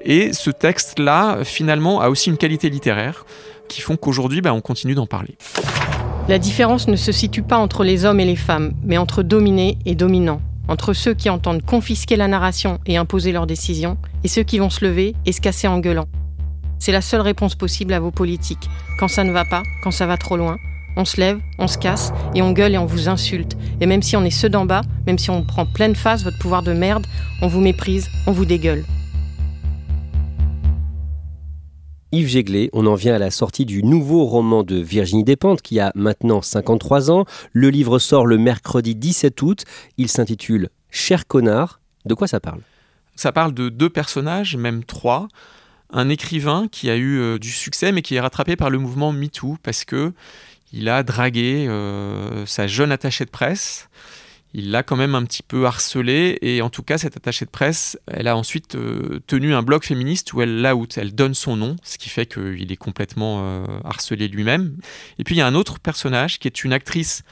Et 0.00 0.32
ce 0.32 0.50
texte-là, 0.50 1.44
finalement, 1.44 2.00
a 2.00 2.08
aussi 2.08 2.30
une 2.30 2.36
qualité 2.36 2.68
littéraire 2.68 3.24
qui 3.68 3.80
font 3.80 3.96
qu'aujourd'hui, 3.96 4.40
ben, 4.40 4.52
on 4.52 4.60
continue 4.60 4.94
d'en 4.94 5.06
parler. 5.06 5.36
La 6.28 6.38
différence 6.38 6.88
ne 6.88 6.96
se 6.96 7.12
situe 7.12 7.42
pas 7.42 7.58
entre 7.58 7.84
les 7.84 8.04
hommes 8.04 8.18
et 8.18 8.24
les 8.24 8.36
femmes, 8.36 8.72
mais 8.82 8.98
entre 8.98 9.22
dominés 9.22 9.78
et 9.86 9.94
dominants, 9.94 10.40
entre 10.68 10.92
ceux 10.92 11.14
qui 11.14 11.30
entendent 11.30 11.62
confisquer 11.64 12.16
la 12.16 12.26
narration 12.26 12.80
et 12.86 12.96
imposer 12.96 13.30
leurs 13.30 13.46
décisions, 13.46 13.96
et 14.24 14.28
ceux 14.28 14.42
qui 14.42 14.58
vont 14.58 14.70
se 14.70 14.84
lever 14.84 15.14
et 15.24 15.32
se 15.32 15.40
casser 15.40 15.68
en 15.68 15.78
gueulant. 15.78 16.06
C'est 16.86 16.92
la 16.92 17.02
seule 17.02 17.20
réponse 17.20 17.56
possible 17.56 17.92
à 17.94 17.98
vos 17.98 18.12
politiques. 18.12 18.70
Quand 19.00 19.08
ça 19.08 19.24
ne 19.24 19.32
va 19.32 19.44
pas, 19.44 19.64
quand 19.82 19.90
ça 19.90 20.06
va 20.06 20.16
trop 20.16 20.36
loin, 20.36 20.56
on 20.96 21.04
se 21.04 21.20
lève, 21.20 21.40
on 21.58 21.66
se 21.66 21.78
casse 21.78 22.12
et 22.32 22.42
on 22.42 22.52
gueule 22.52 22.74
et 22.74 22.78
on 22.78 22.86
vous 22.86 23.08
insulte. 23.08 23.56
Et 23.80 23.86
même 23.86 24.02
si 24.02 24.16
on 24.16 24.22
est 24.22 24.30
ceux 24.30 24.48
d'en 24.48 24.66
bas, 24.66 24.82
même 25.04 25.18
si 25.18 25.28
on 25.30 25.42
prend 25.42 25.66
pleine 25.66 25.96
face 25.96 26.22
votre 26.22 26.38
pouvoir 26.38 26.62
de 26.62 26.72
merde, 26.72 27.04
on 27.42 27.48
vous 27.48 27.60
méprise, 27.60 28.06
on 28.28 28.30
vous 28.30 28.44
dégueule. 28.44 28.84
Yves 32.12 32.28
Jéglé, 32.28 32.70
on 32.72 32.86
en 32.86 32.94
vient 32.94 33.16
à 33.16 33.18
la 33.18 33.32
sortie 33.32 33.66
du 33.66 33.82
nouveau 33.82 34.24
roman 34.24 34.62
de 34.62 34.76
Virginie 34.76 35.24
Despentes 35.24 35.62
qui 35.62 35.80
a 35.80 35.90
maintenant 35.96 36.40
53 36.40 37.10
ans. 37.10 37.24
Le 37.52 37.68
livre 37.68 37.98
sort 37.98 38.26
le 38.26 38.38
mercredi 38.38 38.94
17 38.94 39.42
août. 39.42 39.64
Il 39.96 40.06
s'intitule 40.06 40.68
Cher 40.90 41.26
connard. 41.26 41.80
De 42.04 42.14
quoi 42.14 42.28
ça 42.28 42.38
parle? 42.38 42.60
Ça 43.16 43.32
parle 43.32 43.54
de 43.54 43.70
deux 43.70 43.90
personnages, 43.90 44.56
même 44.56 44.84
trois. 44.84 45.26
Un 45.90 46.08
écrivain 46.08 46.68
qui 46.70 46.90
a 46.90 46.96
eu 46.96 47.18
euh, 47.18 47.38
du 47.38 47.50
succès 47.50 47.92
mais 47.92 48.02
qui 48.02 48.14
est 48.14 48.20
rattrapé 48.20 48.56
par 48.56 48.70
le 48.70 48.78
mouvement 48.78 49.12
MeToo 49.12 49.56
parce 49.62 49.84
que 49.84 50.12
il 50.72 50.88
a 50.88 51.02
dragué 51.02 51.66
euh, 51.68 52.44
sa 52.44 52.66
jeune 52.66 52.92
attachée 52.92 53.24
de 53.24 53.30
presse. 53.30 53.88
Il 54.52 54.70
l'a 54.70 54.82
quand 54.82 54.96
même 54.96 55.14
un 55.14 55.24
petit 55.24 55.42
peu 55.42 55.66
harcelé 55.66 56.38
et 56.40 56.62
en 56.62 56.70
tout 56.70 56.82
cas 56.82 56.98
cette 56.98 57.16
attachée 57.16 57.44
de 57.44 57.50
presse, 57.50 57.98
elle 58.06 58.26
a 58.26 58.36
ensuite 58.36 58.74
euh, 58.74 59.20
tenu 59.26 59.54
un 59.54 59.62
blog 59.62 59.84
féministe 59.84 60.32
où 60.32 60.42
elle 60.42 60.62
l'out, 60.62 60.96
elle 60.96 61.14
donne 61.14 61.34
son 61.34 61.56
nom, 61.56 61.76
ce 61.82 61.98
qui 61.98 62.08
fait 62.08 62.26
qu'il 62.26 62.72
est 62.72 62.76
complètement 62.76 63.64
harcelé 63.84 64.28
lui-même. 64.28 64.76
Et 65.18 65.24
puis 65.24 65.34
il 65.34 65.38
y 65.38 65.42
a 65.42 65.46
un 65.46 65.54
autre 65.54 65.78
personnage 65.78 66.38
qui 66.38 66.48
est 66.48 66.64
une 66.64 66.72
actrice 66.72 67.22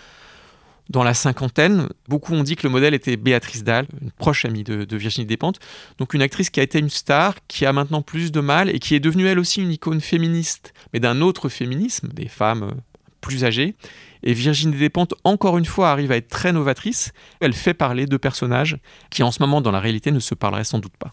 dans 0.91 1.03
la 1.03 1.15
cinquantaine. 1.15 1.89
Beaucoup 2.09 2.35
ont 2.35 2.43
dit 2.43 2.57
que 2.57 2.67
le 2.67 2.71
modèle 2.71 2.95
était 2.95 3.17
Béatrice 3.17 3.65
Dalle, 3.65 3.87
une 4.01 4.11
proche 4.11 4.45
amie 4.45 4.65
de, 4.65 4.97
Virginie 4.97 5.27
Despentes. 5.27 5.59
Donc 5.99 6.15
une 6.15 6.23
actrice 6.23 6.51
qui 6.51 6.61
a 6.61 6.63
été 6.63 6.79
une 6.79 6.91
star, 6.91 7.35
qui 7.49 7.67
a 7.67 7.73
maintenant 7.73 8.03
plus 8.03 8.33
de 8.33 8.41
mal 8.41 8.69
et 8.69 8.79
qui 8.79 8.95
est 8.95 9.01
devenue 9.01 9.27
elle 9.27 9.39
aussi 9.39 9.63
une 9.63 9.71
icône 9.71 10.01
féministe, 10.01 10.73
mais 10.93 11.01
d'un 11.01 11.21
autre 11.21 11.49
féminisme, 11.49 12.09
des 12.09 12.29
femmes 12.29 12.65
euh, 12.65 12.75
plus 13.21 13.45
âgées. 13.45 13.75
Et 14.23 14.33
Virginie 14.33 14.77
Despentes, 14.77 15.15
encore 15.25 15.59
une 15.59 15.65
fois, 15.65 15.91
arrive 15.91 16.13
à 16.13 16.17
être 16.17 16.29
très 16.29 16.53
novatrice. 16.53 17.13
Elle 17.41 17.53
fait 17.53 17.75
parler 17.75 18.07
de 18.07 18.17
personnages 18.17 18.79
qui, 19.11 19.23
en 19.23 19.31
ce 19.31 19.43
moment, 19.43 19.61
dans 19.61 19.71
la 19.71 19.81
réalité, 19.81 20.13
ne 20.13 20.21
se 20.21 20.35
parleraient 20.35 20.65
sans 20.65 20.79
doute 20.79 20.97
pas. 20.99 21.13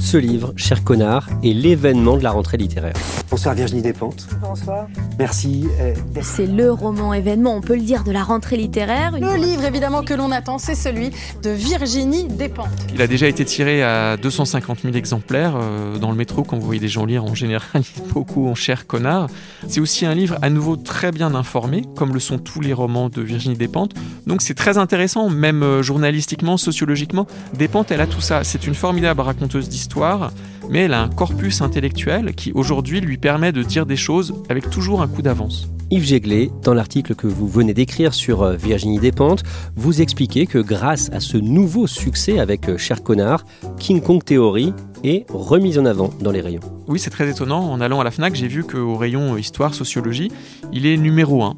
Ce 0.00 0.16
livre, 0.16 0.52
Cher 0.56 0.82
connard, 0.82 1.28
est 1.44 1.54
l'événement 1.54 2.16
de 2.16 2.22
la 2.22 2.32
rentrée 2.32 2.56
littéraire. 2.56 2.94
Bonsoir 3.32 3.54
Virginie 3.54 3.80
Despentes. 3.80 4.28
Bonsoir. 4.42 4.88
Merci. 5.18 5.66
Euh, 5.80 5.94
c'est 6.20 6.44
le 6.44 6.70
roman 6.70 7.14
événement, 7.14 7.56
on 7.56 7.62
peut 7.62 7.76
le 7.76 7.80
dire, 7.80 8.04
de 8.04 8.12
la 8.12 8.22
rentrée 8.22 8.58
littéraire. 8.58 9.12
Le 9.12 9.36
livre 9.36 9.64
évidemment 9.64 10.02
que 10.02 10.12
l'on 10.12 10.30
attend, 10.30 10.58
c'est 10.58 10.74
celui 10.74 11.12
de 11.42 11.48
Virginie 11.48 12.28
Despentes. 12.28 12.68
Il 12.92 13.00
a 13.00 13.06
déjà 13.06 13.26
été 13.26 13.46
tiré 13.46 13.82
à 13.82 14.18
250 14.18 14.80
000 14.80 14.94
exemplaires 14.96 15.54
euh, 15.56 15.96
dans 15.96 16.10
le 16.10 16.16
métro 16.18 16.42
quand 16.42 16.58
vous 16.58 16.66
voyez 16.66 16.78
des 16.78 16.88
gens 16.88 17.06
lire 17.06 17.24
en 17.24 17.34
général 17.34 17.82
beaucoup 18.12 18.48
en 18.48 18.54
cher 18.54 18.86
connard. 18.86 19.28
C'est 19.66 19.80
aussi 19.80 20.04
un 20.04 20.14
livre 20.14 20.36
à 20.42 20.50
nouveau 20.50 20.76
très 20.76 21.10
bien 21.10 21.34
informé, 21.34 21.84
comme 21.96 22.12
le 22.12 22.20
sont 22.20 22.36
tous 22.36 22.60
les 22.60 22.74
romans 22.74 23.08
de 23.08 23.22
Virginie 23.22 23.56
Despentes. 23.56 23.94
Donc 24.26 24.42
c'est 24.42 24.52
très 24.52 24.76
intéressant, 24.76 25.30
même 25.30 25.62
euh, 25.62 25.82
journalistiquement, 25.82 26.58
sociologiquement. 26.58 27.26
Despentes, 27.54 27.92
elle 27.92 28.02
a 28.02 28.06
tout 28.06 28.20
ça. 28.20 28.44
C'est 28.44 28.66
une 28.66 28.74
formidable 28.74 29.22
raconteuse 29.22 29.70
d'histoire 29.70 30.32
mais 30.70 30.80
elle 30.80 30.94
a 30.94 31.02
un 31.02 31.08
corpus 31.08 31.60
intellectuel 31.60 32.34
qui 32.34 32.52
aujourd'hui 32.52 33.00
lui 33.00 33.18
permet 33.18 33.52
de 33.52 33.62
dire 33.62 33.86
des 33.86 33.96
choses 33.96 34.34
avec 34.48 34.70
toujours 34.70 35.02
un 35.02 35.08
coup 35.08 35.22
d'avance. 35.22 35.68
Yves 35.92 36.04
Jéglet, 36.04 36.50
dans 36.62 36.72
l'article 36.72 37.14
que 37.14 37.26
vous 37.26 37.46
venez 37.46 37.74
d'écrire 37.74 38.14
sur 38.14 38.42
euh, 38.42 38.56
Virginie 38.56 38.98
Despentes, 38.98 39.42
vous 39.76 40.00
expliquez 40.00 40.46
que 40.46 40.58
grâce 40.58 41.10
à 41.12 41.20
ce 41.20 41.36
nouveau 41.36 41.86
succès 41.86 42.38
avec 42.38 42.70
euh, 42.70 42.78
Cher 42.78 43.02
Connard, 43.02 43.44
King 43.78 44.00
Kong 44.00 44.24
Theory 44.24 44.72
est 45.04 45.26
remise 45.30 45.78
en 45.78 45.84
avant 45.84 46.08
dans 46.20 46.30
les 46.30 46.40
rayons. 46.40 46.62
Oui, 46.88 46.98
c'est 46.98 47.10
très 47.10 47.28
étonnant. 47.28 47.70
En 47.70 47.82
allant 47.82 48.00
à 48.00 48.04
la 48.04 48.10
FNAC, 48.10 48.34
j'ai 48.34 48.48
vu 48.48 48.64
qu'au 48.64 48.96
rayon 48.96 49.34
euh, 49.34 49.40
Histoire, 49.40 49.74
Sociologie, 49.74 50.32
il 50.72 50.86
est 50.86 50.96
numéro 50.96 51.42
1 51.42 51.56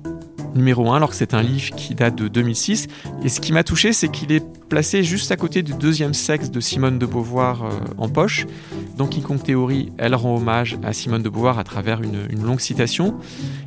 numéro 0.54 0.90
1 0.90 0.96
alors 0.96 1.10
que 1.10 1.16
c'est 1.16 1.34
un 1.34 1.42
livre 1.42 1.74
qui 1.76 1.94
date 1.94 2.16
de 2.16 2.28
2006. 2.28 2.88
Et 3.22 3.28
ce 3.28 3.40
qui 3.40 3.52
m'a 3.52 3.64
touché, 3.64 3.92
c'est 3.92 4.08
qu'il 4.08 4.32
est 4.32 4.44
placé 4.68 5.02
juste 5.02 5.30
à 5.30 5.36
côté 5.36 5.62
du 5.62 5.74
deuxième 5.74 6.14
sexe 6.14 6.50
de 6.50 6.60
Simone 6.60 6.98
de 6.98 7.06
Beauvoir 7.06 7.68
en 7.98 8.08
poche. 8.08 8.46
Dans 8.96 9.06
King 9.06 9.24
Théorie, 9.38 9.92
elle 9.98 10.14
rend 10.14 10.36
hommage 10.36 10.78
à 10.82 10.92
Simone 10.92 11.22
de 11.22 11.28
Beauvoir 11.28 11.58
à 11.58 11.64
travers 11.64 12.00
une, 12.02 12.44
longue 12.44 12.60
citation. 12.60 13.14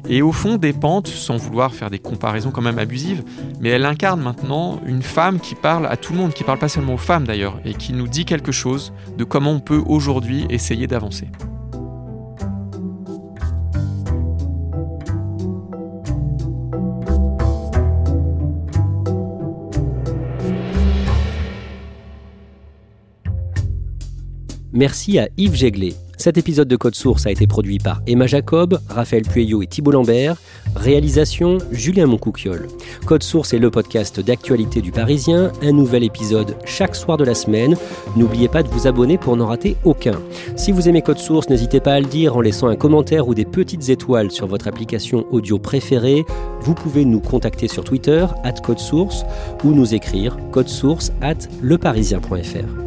Et 0.07 0.21
au 0.21 0.31
fond, 0.31 0.55
des 0.55 0.73
pentes, 0.73 1.07
sans 1.07 1.37
vouloir 1.37 1.73
faire 1.73 1.89
des 1.89 1.99
comparaisons 1.99 2.51
quand 2.51 2.61
même 2.61 2.79
abusives, 2.79 3.23
mais 3.59 3.69
elle 3.69 3.85
incarne 3.85 4.21
maintenant 4.21 4.81
une 4.85 5.01
femme 5.01 5.39
qui 5.39 5.55
parle 5.55 5.85
à 5.87 5.97
tout 5.97 6.13
le 6.13 6.19
monde, 6.19 6.33
qui 6.33 6.43
parle 6.43 6.59
pas 6.59 6.69
seulement 6.69 6.93
aux 6.93 6.97
femmes 6.97 7.25
d'ailleurs, 7.25 7.59
et 7.65 7.73
qui 7.73 7.93
nous 7.93 8.07
dit 8.07 8.25
quelque 8.25 8.51
chose 8.51 8.93
de 9.17 9.23
comment 9.23 9.51
on 9.51 9.59
peut 9.59 9.83
aujourd'hui 9.85 10.45
essayer 10.49 10.87
d'avancer. 10.87 11.27
Merci 24.77 25.17
à 25.17 25.27
Yves 25.37 25.55
Jéglet. 25.55 25.95
Cet 26.17 26.37
épisode 26.37 26.67
de 26.67 26.75
Code 26.75 26.93
Source 26.93 27.25
a 27.25 27.31
été 27.31 27.47
produit 27.47 27.79
par 27.79 28.03
Emma 28.05 28.27
Jacob, 28.27 28.79
Raphaël 28.87 29.23
Pueyo 29.23 29.63
et 29.63 29.65
Thibault 29.65 29.89
Lambert. 29.89 30.35
Réalisation 30.75 31.57
Julien 31.71 32.05
Moncouquiole. 32.05 32.67
Code 33.07 33.23
Source 33.23 33.55
est 33.55 33.57
le 33.57 33.71
podcast 33.71 34.19
d'actualité 34.19 34.81
du 34.81 34.91
Parisien. 34.91 35.51
Un 35.63 35.71
nouvel 35.71 36.03
épisode 36.03 36.57
chaque 36.63 36.95
soir 36.95 37.17
de 37.17 37.23
la 37.23 37.33
semaine. 37.33 37.75
N'oubliez 38.15 38.49
pas 38.49 38.61
de 38.61 38.67
vous 38.67 38.85
abonner 38.85 39.17
pour 39.17 39.35
n'en 39.35 39.47
rater 39.47 39.77
aucun. 39.83 40.21
Si 40.55 40.71
vous 40.71 40.87
aimez 40.87 41.01
Code 41.01 41.17
Source, 41.17 41.49
n'hésitez 41.49 41.79
pas 41.79 41.93
à 41.93 41.99
le 41.99 42.05
dire 42.05 42.37
en 42.37 42.41
laissant 42.41 42.67
un 42.67 42.75
commentaire 42.75 43.27
ou 43.27 43.33
des 43.33 43.45
petites 43.45 43.89
étoiles 43.89 44.29
sur 44.29 44.45
votre 44.45 44.67
application 44.67 45.25
audio 45.31 45.57
préférée. 45.57 46.23
Vous 46.61 46.75
pouvez 46.75 47.03
nous 47.03 47.19
contacter 47.19 47.67
sur 47.67 47.83
Twitter, 47.83 48.27
at 48.43 48.61
Code 48.63 48.77
Source, 48.77 49.25
ou 49.63 49.71
nous 49.71 49.95
écrire 49.95 50.37
code 50.51 50.69
source 50.69 51.11
at 51.21 51.47
leparisien.fr. 51.63 52.86